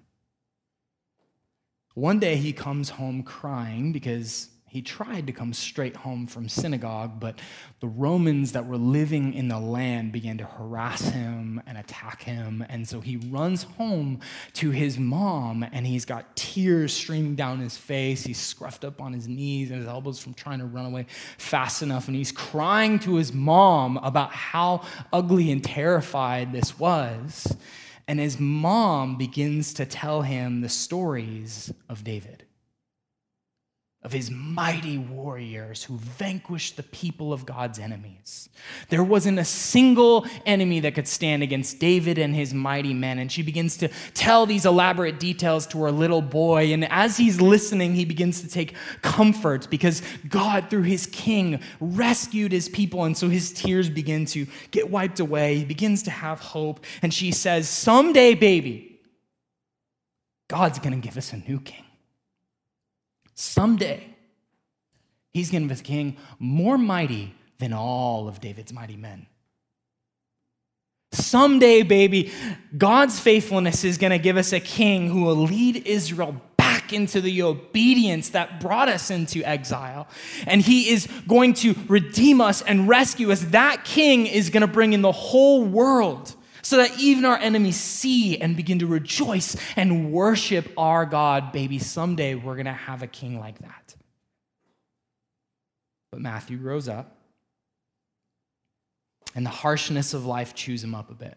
One 1.95 2.19
day 2.19 2.37
he 2.37 2.53
comes 2.53 2.91
home 2.91 3.23
crying 3.23 3.93
because 3.93 4.51
He 4.75 4.83
tried 4.83 5.29
to 5.29 5.33
come 5.33 5.53
straight 5.53 5.95
home 5.95 6.27
from 6.27 6.49
synagogue, 6.49 7.21
but 7.21 7.39
the 7.79 7.87
Romans 7.87 8.51
that 8.55 8.67
were 8.67 8.77
living 8.77 9.33
in 9.33 9.47
the 9.47 9.61
land 9.61 10.11
began 10.11 10.37
to 10.39 10.45
harass 10.45 11.11
him 11.11 11.63
and 11.65 11.79
attack 11.79 12.25
him. 12.25 12.67
And 12.69 12.89
so 12.89 13.01
he 13.01 13.19
runs 13.19 13.63
home 13.63 14.19
to 14.55 14.73
his 14.73 14.99
mom, 14.99 15.65
and 15.71 15.87
he's 15.87 16.05
got 16.05 16.35
tears 16.35 16.93
streaming 16.93 17.37
down 17.37 17.61
his 17.61 17.77
face. 17.77 18.25
He's 18.25 18.41
scruffed 18.41 18.85
up 18.85 19.01
on 19.01 19.13
his 19.13 19.29
knees 19.29 19.71
and 19.71 19.79
his 19.79 19.87
elbows 19.87 20.19
from 20.19 20.35
trying 20.35 20.59
to 20.59 20.67
run 20.67 20.87
away 20.87 21.07
fast 21.39 21.81
enough. 21.81 22.09
And 22.09 22.17
he's 22.17 22.33
crying 22.33 22.99
to 22.99 23.15
his 23.15 23.33
mom 23.33 23.99
about 23.99 24.33
how 24.33 24.83
ugly 25.13 25.53
and 25.53 25.63
terrified 25.63 26.53
this 26.53 26.77
was. 26.77 27.57
And 28.07 28.21
his 28.21 28.39
mom 28.39 29.17
begins 29.17 29.73
to 29.75 29.87
tell 29.87 30.23
him 30.23 30.61
the 30.61 30.69
stories 30.69 31.73
of 31.89 32.05
David 32.05 32.44
of 34.05 34.13
his 34.13 34.31
mighty 34.31 34.99
warriors 34.99 35.83
who 35.83 35.97
vanquished 35.97 36.77
the 36.77 36.83
people 36.83 37.33
of 37.33 37.47
God's 37.47 37.79
enemies. 37.79 38.51
There 38.91 39.03
wasn't 39.03 39.39
a 39.39 39.47
single 39.47 40.27
enemy 40.45 40.81
that 40.81 40.95
could 40.95 41.09
stand 41.09 41.43
against 41.43 41.79
David 41.79 42.19
and 42.19 42.37
his 42.37 42.53
mighty 42.53 42.93
men. 42.93 43.19
And 43.19 43.33
she 43.33 43.41
begins 43.41 43.79
to 43.79 43.89
tell 44.13 44.45
these 44.45 44.67
elaborate 44.67 45.19
details 45.19 45.67
to 45.69 45.83
her 45.85 45.91
little 45.91 46.21
boy. 46.21 46.75
And 46.75 46.85
as 46.93 47.17
he's 47.17 47.41
listening, 47.41 47.95
he 47.95 48.05
begins 48.05 48.43
to 48.43 48.49
take 48.49 48.75
comfort 49.01 49.69
because 49.71 50.03
God, 50.29 50.69
through 50.69 50.83
his 50.83 51.07
king, 51.07 51.61
rescued 51.81 52.53
his 52.53 52.69
people. 52.69 53.05
And 53.05 53.17
so 53.17 53.31
his 53.31 53.55
tears 53.55 53.89
begin 53.89 54.27
to 54.27 54.47
get 54.71 54.91
wiped 54.91 55.19
away. 55.19 55.57
He 55.57 55.65
begins 55.65 56.03
to 56.03 56.11
have 56.11 56.41
hope. 56.41 56.85
And 57.01 57.13
she 57.13 57.33
says, 57.33 57.71
Someday, 57.71 58.35
baby, 58.35 59.01
God's 60.49 60.79
to 60.79 60.91
give 60.91 61.17
us 61.17 61.33
a 61.33 61.39
new 61.39 61.59
king. 61.59 61.85
Someday, 63.35 64.15
he's 65.33 65.51
going 65.51 65.69
to 65.69 65.75
be 65.75 65.81
a 65.81 65.83
king 65.83 66.17
more 66.39 66.79
mighty 66.79 67.35
than 67.59 67.73
all 67.73 68.29
of 68.29 68.41
David's 68.41 68.73
mighty 68.73 68.97
men. 68.97 69.27
Someday, 71.13 71.83
baby, 71.83 72.33
God's 72.77 73.21
faithfulness 73.21 73.85
is 73.85 73.99
going 73.99 74.11
to 74.11 74.19
give 74.19 74.37
us 74.37 74.53
a 74.53 74.61
king 74.61 75.09
who 75.09 75.23
will 75.23 75.37
lead 75.37 75.87
Israel 75.87 76.41
back 76.57 76.93
into 76.93 77.21
the 77.21 77.43
obedience 77.43 78.31
that 78.31 78.61
brought 78.61 78.89
us 78.89 79.11
into 79.11 79.43
exile. 79.45 80.09
And 80.47 80.61
he 80.61 80.91
is 80.91 81.09
going 81.29 81.55
to 81.55 81.75
redeem 81.89 82.41
us 82.41 82.63
and 82.63 82.89
rescue 82.89 83.31
us. 83.31 83.41
That 83.41 83.85
king 83.85 84.27
is 84.27 84.51
going 84.51 84.63
to 84.63 84.67
bring 84.67 84.93
in 84.93 85.03
the 85.03 85.13
whole 85.13 85.65
world 85.65 86.35
so 86.65 86.79
that 86.79 86.99
even 86.99 87.27
our 87.27 87.37
enemies 87.37 87.77
see 87.77 88.39
and 88.39 88.57
begin 88.57 88.79
to 88.79 88.87
rejoice 88.87 89.55
and 89.77 90.11
worship 90.11 90.73
our 90.79 91.05
God. 91.05 91.53
Baby, 91.53 91.79
someday 91.79 92.35
we're 92.35 92.55
going 92.55 92.65
to 92.65 92.73
have 92.73 93.03
a 93.03 93.07
king 93.07 93.39
like 93.39 93.59
that. 93.59 93.95
But 96.11 96.23
Matthew 96.23 96.57
grows 96.57 96.89
up, 96.89 97.19
and 99.35 99.45
the 99.45 99.51
harshness 99.51 100.15
of 100.15 100.25
life 100.25 100.55
chews 100.55 100.83
him 100.83 100.95
up 100.95 101.11
a 101.11 101.15
bit. 101.15 101.37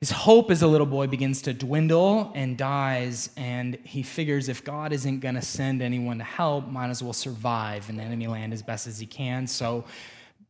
His 0.00 0.10
hope 0.10 0.50
as 0.50 0.60
a 0.60 0.66
little 0.66 0.86
boy 0.86 1.06
begins 1.06 1.40
to 1.42 1.54
dwindle 1.54 2.30
and 2.34 2.58
dies, 2.58 3.30
and 3.38 3.76
he 3.84 4.02
figures 4.02 4.50
if 4.50 4.62
God 4.62 4.92
isn't 4.92 5.20
going 5.20 5.34
to 5.34 5.42
send 5.42 5.80
anyone 5.80 6.18
to 6.18 6.24
help, 6.24 6.68
might 6.68 6.90
as 6.90 7.02
well 7.02 7.14
survive 7.14 7.88
in 7.88 7.98
enemy 7.98 8.26
land 8.26 8.52
as 8.52 8.62
best 8.62 8.86
as 8.86 8.98
he 8.98 9.06
can. 9.06 9.46
So 9.46 9.84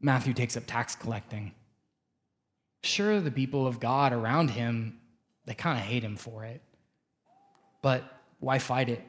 Matthew 0.01 0.35
takes 0.35 0.57
up 0.57 0.65
tax 0.67 0.97
collecting. 0.97 1.53
Sure, 2.83 3.21
the 3.21 3.31
people 3.31 3.67
of 3.67 3.81
God 3.81 4.13
around 4.13 4.51
him, 4.51 5.01
they 5.45 5.55
kind 5.55 5.79
of 5.79 5.85
hate 5.85 6.05
him 6.05 6.17
for 6.17 6.45
it. 6.45 6.63
But 7.83 8.05
why 8.41 8.59
fight 8.59 8.89
it? 8.89 9.03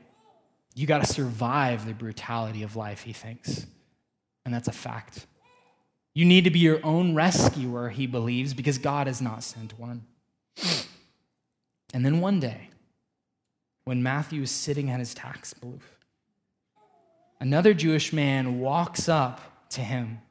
You 0.76 0.88
got 0.88 1.04
to 1.04 1.12
survive 1.12 1.86
the 1.86 1.94
brutality 1.94 2.64
of 2.64 2.76
life, 2.76 3.02
he 3.02 3.14
thinks. 3.14 3.66
And 4.46 4.54
that's 4.54 4.68
a 4.68 4.74
fact. 4.74 5.28
You 6.14 6.26
need 6.26 6.46
to 6.46 6.50
be 6.50 6.60
your 6.60 6.80
own 6.84 7.16
rescuer, 7.16 7.90
he 7.90 8.08
believes, 8.08 8.54
because 8.54 8.78
God 8.78 9.08
has 9.08 9.22
not 9.22 9.44
sent 9.44 9.78
one. 9.80 10.06
And 11.94 12.06
then 12.06 12.22
one 12.22 12.40
day, 12.40 12.70
when 13.84 14.04
Matthew 14.04 14.44
is 14.44 14.52
sitting 14.52 14.90
at 14.90 15.00
his 15.00 15.14
tax 15.14 15.54
booth, 15.54 15.98
another 17.40 17.74
Jewish 17.74 18.14
man 18.14 18.60
walks 18.60 19.10
up 19.10 19.70
to 19.72 19.82
him 19.82 20.22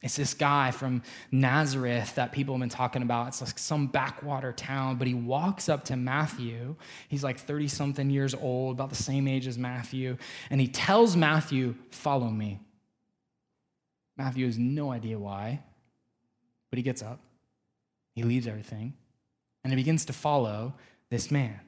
it's 0.00 0.14
this 0.14 0.32
guy 0.32 0.70
from 0.70 1.02
Nazareth 1.32 2.14
that 2.14 2.30
people 2.30 2.54
have 2.54 2.60
been 2.60 2.68
talking 2.68 3.02
about. 3.02 3.28
It's 3.28 3.40
like 3.40 3.58
some 3.58 3.88
backwater 3.88 4.52
town, 4.52 4.96
but 4.96 5.08
he 5.08 5.14
walks 5.14 5.68
up 5.68 5.84
to 5.86 5.96
Matthew. 5.96 6.76
He's 7.08 7.24
like 7.24 7.38
30 7.38 7.66
something 7.66 8.08
years 8.08 8.32
old, 8.32 8.76
about 8.76 8.90
the 8.90 8.96
same 8.96 9.26
age 9.26 9.48
as 9.48 9.58
Matthew, 9.58 10.16
and 10.50 10.60
he 10.60 10.68
tells 10.68 11.16
Matthew, 11.16 11.74
Follow 11.90 12.30
me. 12.30 12.60
Matthew 14.16 14.46
has 14.46 14.58
no 14.58 14.92
idea 14.92 15.18
why, 15.18 15.62
but 16.70 16.76
he 16.76 16.82
gets 16.82 17.02
up, 17.02 17.20
he 18.14 18.22
leaves 18.22 18.46
everything, 18.46 18.94
and 19.64 19.72
he 19.72 19.76
begins 19.76 20.04
to 20.06 20.12
follow 20.12 20.74
this 21.10 21.30
man. 21.30 21.58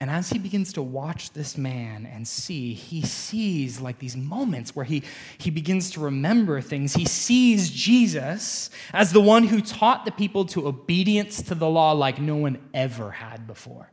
And 0.00 0.10
as 0.10 0.30
he 0.30 0.38
begins 0.38 0.72
to 0.72 0.82
watch 0.82 1.32
this 1.32 1.58
man 1.58 2.06
and 2.06 2.26
see, 2.26 2.72
he 2.72 3.02
sees 3.02 3.80
like 3.80 3.98
these 3.98 4.16
moments 4.16 4.74
where 4.74 4.86
he, 4.86 5.02
he 5.36 5.50
begins 5.50 5.90
to 5.90 6.00
remember 6.00 6.62
things. 6.62 6.94
He 6.94 7.04
sees 7.04 7.68
Jesus 7.68 8.70
as 8.94 9.12
the 9.12 9.20
one 9.20 9.44
who 9.44 9.60
taught 9.60 10.06
the 10.06 10.10
people 10.10 10.46
to 10.46 10.66
obedience 10.66 11.42
to 11.42 11.54
the 11.54 11.68
law 11.68 11.92
like 11.92 12.18
no 12.18 12.36
one 12.36 12.58
ever 12.72 13.10
had 13.10 13.46
before. 13.46 13.92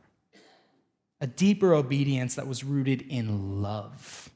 A 1.20 1.26
deeper 1.26 1.74
obedience 1.74 2.36
that 2.36 2.46
was 2.46 2.64
rooted 2.64 3.02
in 3.02 3.60
love 3.60 4.30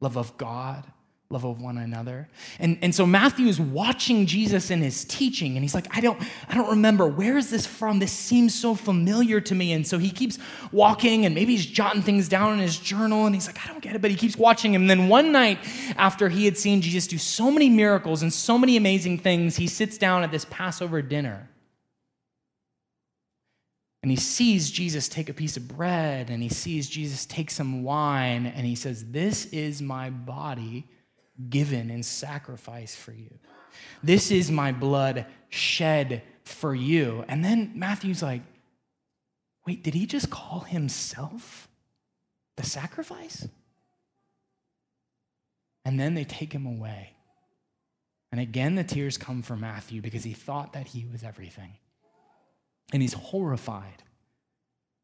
love 0.00 0.16
of 0.18 0.36
God, 0.36 0.84
love 1.34 1.44
of 1.44 1.60
one 1.60 1.76
another. 1.76 2.28
And, 2.60 2.78
and 2.80 2.94
so 2.94 3.04
Matthew 3.04 3.48
is 3.48 3.60
watching 3.60 4.24
Jesus 4.24 4.70
in 4.70 4.80
his 4.80 5.04
teaching, 5.04 5.56
and 5.56 5.64
he's 5.64 5.74
like, 5.74 5.86
I 5.94 6.00
don't, 6.00 6.20
I 6.48 6.54
don't 6.54 6.70
remember. 6.70 7.06
Where 7.06 7.36
is 7.36 7.50
this 7.50 7.66
from? 7.66 7.98
This 7.98 8.12
seems 8.12 8.54
so 8.54 8.74
familiar 8.74 9.40
to 9.40 9.54
me. 9.54 9.72
And 9.72 9.86
so 9.86 9.98
he 9.98 10.10
keeps 10.10 10.38
walking, 10.70 11.26
and 11.26 11.34
maybe 11.34 11.52
he's 11.52 11.66
jotting 11.66 12.02
things 12.02 12.28
down 12.28 12.52
in 12.54 12.60
his 12.60 12.78
journal, 12.78 13.26
and 13.26 13.34
he's 13.34 13.46
like, 13.46 13.58
I 13.64 13.68
don't 13.68 13.82
get 13.82 13.96
it, 13.96 14.00
but 14.00 14.10
he 14.10 14.16
keeps 14.16 14.36
watching 14.36 14.72
him. 14.72 14.82
And 14.82 14.90
then 14.90 15.08
one 15.08 15.32
night, 15.32 15.58
after 15.96 16.28
he 16.28 16.44
had 16.44 16.56
seen 16.56 16.80
Jesus 16.80 17.06
do 17.08 17.18
so 17.18 17.50
many 17.50 17.68
miracles 17.68 18.22
and 18.22 18.32
so 18.32 18.56
many 18.56 18.76
amazing 18.76 19.18
things, 19.18 19.56
he 19.56 19.66
sits 19.66 19.98
down 19.98 20.22
at 20.22 20.30
this 20.30 20.46
Passover 20.48 21.02
dinner. 21.02 21.48
And 24.02 24.10
he 24.10 24.18
sees 24.18 24.70
Jesus 24.70 25.08
take 25.08 25.30
a 25.30 25.34
piece 25.34 25.56
of 25.56 25.66
bread 25.66 26.28
and 26.28 26.42
he 26.42 26.50
sees 26.50 26.90
Jesus 26.90 27.24
take 27.24 27.50
some 27.50 27.82
wine 27.82 28.44
and 28.44 28.66
he 28.66 28.74
says, 28.74 29.06
This 29.06 29.46
is 29.46 29.80
my 29.80 30.10
body 30.10 30.86
given 31.50 31.90
in 31.90 32.02
sacrifice 32.02 32.94
for 32.94 33.12
you. 33.12 33.30
This 34.02 34.30
is 34.30 34.50
my 34.50 34.72
blood 34.72 35.26
shed 35.48 36.22
for 36.44 36.74
you. 36.74 37.24
And 37.28 37.44
then 37.44 37.72
Matthew's 37.74 38.22
like, 38.22 38.42
wait, 39.66 39.82
did 39.82 39.94
he 39.94 40.06
just 40.06 40.30
call 40.30 40.60
himself 40.60 41.68
the 42.56 42.62
sacrifice? 42.62 43.48
And 45.84 45.98
then 45.98 46.14
they 46.14 46.24
take 46.24 46.52
him 46.52 46.66
away. 46.66 47.10
And 48.30 48.40
again, 48.40 48.74
the 48.74 48.84
tears 48.84 49.16
come 49.16 49.42
for 49.42 49.56
Matthew 49.56 50.00
because 50.00 50.24
he 50.24 50.32
thought 50.32 50.72
that 50.72 50.88
he 50.88 51.06
was 51.10 51.22
everything. 51.22 51.72
And 52.92 53.00
he's 53.00 53.12
horrified, 53.12 54.02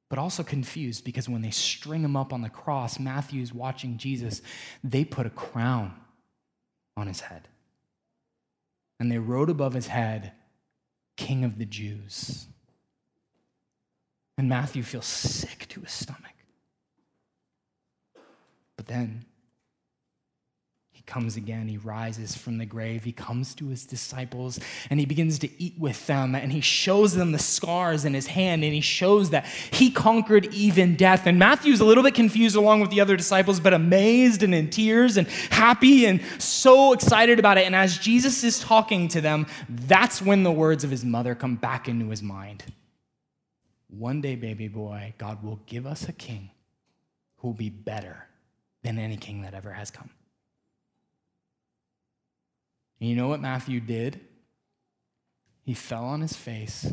but 0.09 0.19
also 0.19 0.43
confused 0.43 1.05
because 1.05 1.29
when 1.29 1.43
they 1.43 1.51
string 1.51 2.03
him 2.03 2.17
up 2.17 2.33
on 2.33 2.43
the 2.43 2.49
cross, 2.49 2.99
Matthew's 2.99 3.55
watching 3.55 3.99
Jesus, 3.99 4.43
they 4.83 5.05
put 5.05 5.27
a 5.27 5.31
crown 5.31 5.95
on 7.01 7.07
his 7.07 7.21
head. 7.21 7.49
And 8.99 9.11
they 9.11 9.19
wrote 9.19 9.51
above 9.51 9.73
his 9.73 9.89
head, 9.89 10.33
King 11.17 11.45
of 11.45 11.59
the 11.59 11.65
Jews. 11.65 12.47
And 14.39 14.49
Matthew 14.49 14.83
feels 14.83 15.07
sick 15.07 15.67
to 15.71 15.81
his 15.81 15.93
stomach. 15.93 16.35
But 18.77 18.87
then 18.87 19.25
comes 21.03 21.37
again. 21.37 21.69
He 21.69 21.77
rises 21.77 22.37
from 22.37 22.59
the 22.59 22.67
grave. 22.67 23.05
He 23.05 23.13
comes 23.13 23.55
to 23.57 23.69
his 23.69 23.87
disciples 23.87 24.61
and 24.89 25.01
he 25.01 25.07
begins 25.07 25.39
to 25.41 25.63
eat 25.63 25.79
with 25.79 26.07
them. 26.07 26.35
And 26.35 26.53
he 26.53 26.61
shows 26.61 27.15
them 27.15 27.33
the 27.33 27.39
scars 27.39 28.05
in 28.05 28.15
his 28.15 28.27
hand 28.27 28.65
and 28.65 28.73
he 28.73 28.81
shows 28.81 29.31
that 29.31 29.47
he 29.47 29.91
conquered 29.91 30.53
even 30.55 30.97
death. 30.97 31.27
And 31.27 31.39
Matthew's 31.39 31.81
a 31.81 31.85
little 31.85 32.03
bit 32.03 32.15
confused 32.15 32.57
along 32.57 32.81
with 32.81 32.91
the 32.91 33.01
other 33.01 33.17
disciples, 33.17 33.61
but 33.61 33.75
amazed 33.75 34.43
and 34.43 34.55
in 34.55 34.71
tears 34.71 35.17
and 35.17 35.27
happy 35.51 36.07
and 36.07 36.21
so 36.39 36.93
excited 36.93 37.39
about 37.39 37.59
it. 37.59 37.67
And 37.67 37.75
as 37.75 37.99
Jesus 37.99 38.45
is 38.45 38.59
talking 38.59 39.09
to 39.09 39.21
them, 39.21 39.47
that's 39.69 40.21
when 40.23 40.43
the 40.43 40.53
words 40.53 40.85
of 40.85 40.91
his 40.91 41.05
mother 41.05 41.35
come 41.35 41.57
back 41.57 41.89
into 41.89 42.11
his 42.11 42.23
mind. 42.23 42.65
One 43.89 44.21
day, 44.21 44.37
baby 44.37 44.69
boy, 44.69 45.15
God 45.19 45.43
will 45.43 45.61
give 45.67 45.87
us 45.87 46.09
a 46.09 46.13
king 46.13 46.51
who 47.39 47.49
will 47.49 47.55
be 47.55 47.71
better 47.71 48.29
than 48.83 48.99
any 48.99 49.17
king 49.17 49.43
that 49.43 49.55
ever 49.55 49.73
has 49.73 49.91
come. 49.91 50.11
And 53.01 53.09
you 53.09 53.17
know 53.17 53.29
what 53.29 53.41
Matthew 53.41 53.81
did? 53.81 54.21
He 55.63 55.75
fell 55.75 56.05
on 56.05 56.21
his 56.21 56.35
face 56.35 56.93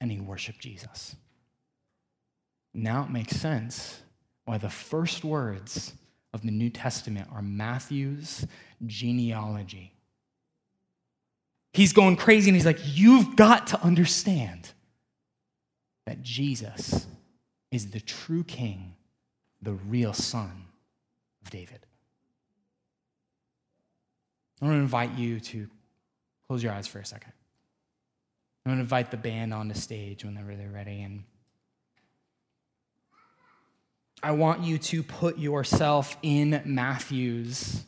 and 0.00 0.10
he 0.10 0.20
worshiped 0.20 0.60
Jesus. 0.60 1.16
Now 2.72 3.02
it 3.04 3.10
makes 3.10 3.36
sense 3.36 4.00
why 4.44 4.58
the 4.58 4.70
first 4.70 5.24
words 5.24 5.92
of 6.32 6.42
the 6.42 6.50
New 6.50 6.70
Testament 6.70 7.28
are 7.32 7.42
Matthew's 7.42 8.46
genealogy. 8.86 9.92
He's 11.72 11.92
going 11.92 12.16
crazy 12.16 12.50
and 12.50 12.56
he's 12.56 12.66
like, 12.66 12.80
You've 12.82 13.36
got 13.36 13.68
to 13.68 13.82
understand 13.82 14.72
that 16.06 16.22
Jesus 16.22 17.06
is 17.70 17.90
the 17.90 18.00
true 18.00 18.42
king, 18.44 18.94
the 19.62 19.74
real 19.74 20.12
son 20.12 20.64
of 21.42 21.50
David. 21.50 21.86
I 24.60 24.64
want 24.66 24.76
to 24.76 24.80
invite 24.80 25.16
you 25.16 25.40
to 25.40 25.68
close 26.46 26.62
your 26.62 26.72
eyes 26.72 26.86
for 26.86 26.98
a 26.98 27.04
second. 27.04 27.32
I'm 28.64 28.70
going 28.70 28.78
to 28.78 28.82
invite 28.82 29.10
the 29.10 29.16
band 29.16 29.54
on 29.54 29.68
the 29.68 29.74
stage 29.74 30.24
whenever 30.24 30.54
they're 30.54 30.68
ready. 30.68 31.00
And 31.00 31.24
I 34.22 34.32
want 34.32 34.62
you 34.62 34.76
to 34.76 35.02
put 35.02 35.38
yourself 35.38 36.16
in 36.22 36.60
Matthew's 36.66 37.84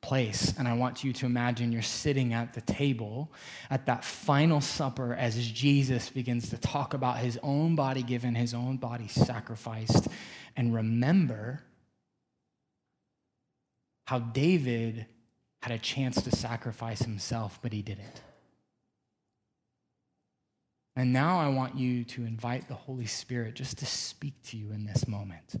place. 0.00 0.54
And 0.56 0.68
I 0.68 0.74
want 0.74 1.02
you 1.02 1.12
to 1.14 1.26
imagine 1.26 1.72
you're 1.72 1.82
sitting 1.82 2.32
at 2.32 2.54
the 2.54 2.60
table 2.60 3.32
at 3.70 3.86
that 3.86 4.04
final 4.04 4.60
supper 4.60 5.14
as 5.14 5.36
Jesus 5.48 6.10
begins 6.10 6.50
to 6.50 6.58
talk 6.58 6.94
about 6.94 7.18
his 7.18 7.38
own 7.42 7.74
body 7.74 8.02
given, 8.02 8.34
his 8.34 8.54
own 8.54 8.76
body 8.76 9.08
sacrificed. 9.08 10.06
And 10.56 10.74
remember 10.74 11.62
how 14.06 14.18
David 14.18 15.06
had 15.62 15.72
a 15.72 15.78
chance 15.78 16.20
to 16.20 16.30
sacrifice 16.34 17.02
himself, 17.02 17.58
but 17.62 17.72
he 17.72 17.82
didn't. 17.82 18.20
And 20.96 21.12
now 21.12 21.38
I 21.38 21.48
want 21.48 21.76
you 21.76 22.04
to 22.04 22.24
invite 22.24 22.68
the 22.68 22.74
Holy 22.74 23.06
Spirit 23.06 23.54
just 23.54 23.78
to 23.78 23.86
speak 23.86 24.34
to 24.48 24.56
you 24.56 24.72
in 24.72 24.84
this 24.84 25.06
moment. 25.06 25.54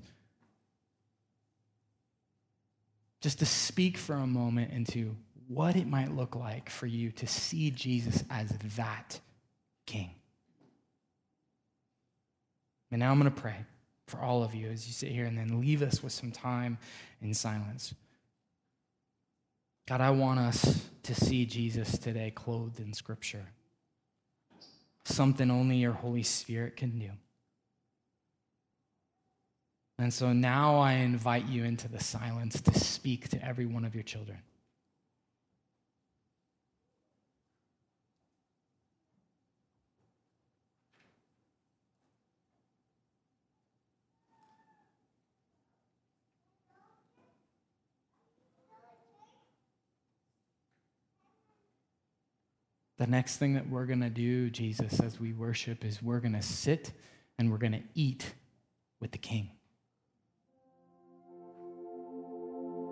Just 3.20 3.38
to 3.38 3.46
speak 3.46 3.96
for 3.96 4.14
a 4.14 4.26
moment 4.26 4.72
into 4.72 5.16
what 5.46 5.76
it 5.76 5.86
might 5.86 6.14
look 6.14 6.34
like 6.34 6.68
for 6.68 6.86
you 6.86 7.12
to 7.12 7.26
see 7.26 7.70
Jesus 7.70 8.24
as 8.28 8.50
that 8.76 9.20
king. 9.86 10.10
And 12.90 12.98
now 12.98 13.12
I'm 13.12 13.20
going 13.20 13.32
to 13.32 13.40
pray 13.40 13.56
for 14.08 14.20
all 14.20 14.42
of 14.42 14.54
you 14.54 14.68
as 14.68 14.86
you 14.86 14.92
sit 14.92 15.10
here 15.10 15.24
and 15.26 15.38
then 15.38 15.60
leave 15.60 15.80
us 15.80 16.02
with 16.02 16.12
some 16.12 16.32
time 16.32 16.76
in 17.22 17.32
silence. 17.32 17.94
God, 19.86 20.00
I 20.00 20.10
want 20.10 20.38
us 20.38 20.88
to 21.02 21.14
see 21.14 21.44
Jesus 21.44 21.98
today 21.98 22.30
clothed 22.34 22.78
in 22.78 22.92
Scripture, 22.92 23.46
something 25.04 25.50
only 25.50 25.76
your 25.76 25.92
Holy 25.92 26.22
Spirit 26.22 26.76
can 26.76 26.98
do. 26.98 27.10
And 29.98 30.12
so 30.12 30.32
now 30.32 30.78
I 30.78 30.94
invite 30.94 31.46
you 31.46 31.64
into 31.64 31.88
the 31.88 32.00
silence 32.00 32.60
to 32.62 32.78
speak 32.78 33.28
to 33.30 33.44
every 33.44 33.66
one 33.66 33.84
of 33.84 33.94
your 33.94 34.04
children. 34.04 34.38
The 53.02 53.08
next 53.08 53.38
thing 53.38 53.54
that 53.54 53.68
we're 53.68 53.86
going 53.86 54.02
to 54.02 54.10
do, 54.10 54.48
Jesus, 54.48 55.00
as 55.00 55.18
we 55.18 55.32
worship, 55.32 55.84
is 55.84 56.00
we're 56.00 56.20
going 56.20 56.34
to 56.34 56.42
sit 56.42 56.92
and 57.36 57.50
we're 57.50 57.58
going 57.58 57.72
to 57.72 57.82
eat 57.96 58.32
with 59.00 59.10
the 59.10 59.18
King. 59.18 59.50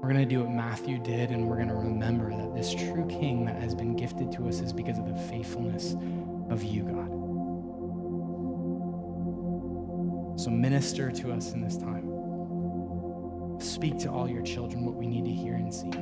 We're 0.03 0.09
going 0.09 0.17
to 0.17 0.27
do 0.27 0.41
what 0.41 0.51
Matthew 0.51 0.99
did, 0.99 1.31
and 1.31 1.47
we're 1.47 1.55
going 1.55 1.69
to 1.69 1.77
remember 1.77 2.31
that 2.31 2.57
this 2.57 2.75
true 2.75 3.07
King 3.09 3.45
that 3.45 3.63
has 3.63 3.73
been 3.73 3.95
gifted 3.95 4.33
to 4.33 4.49
us 4.49 4.59
is 4.59 4.73
because 4.73 4.99
of 4.99 5.07
the 5.07 5.15
faithfulness 5.15 5.95
of 6.51 6.65
you, 6.65 6.83
God. 6.83 7.11
So 10.41 10.51
minister 10.51 11.13
to 11.13 11.31
us 11.31 11.53
in 11.53 11.61
this 11.63 11.77
time. 11.77 13.61
Speak 13.61 13.97
to 14.01 14.11
all 14.11 14.29
your 14.29 14.43
children 14.43 14.85
what 14.85 14.97
we 14.97 15.07
need 15.07 15.25
to 15.25 15.31
hear 15.31 15.55
and 15.55 15.73
see. 15.73 15.93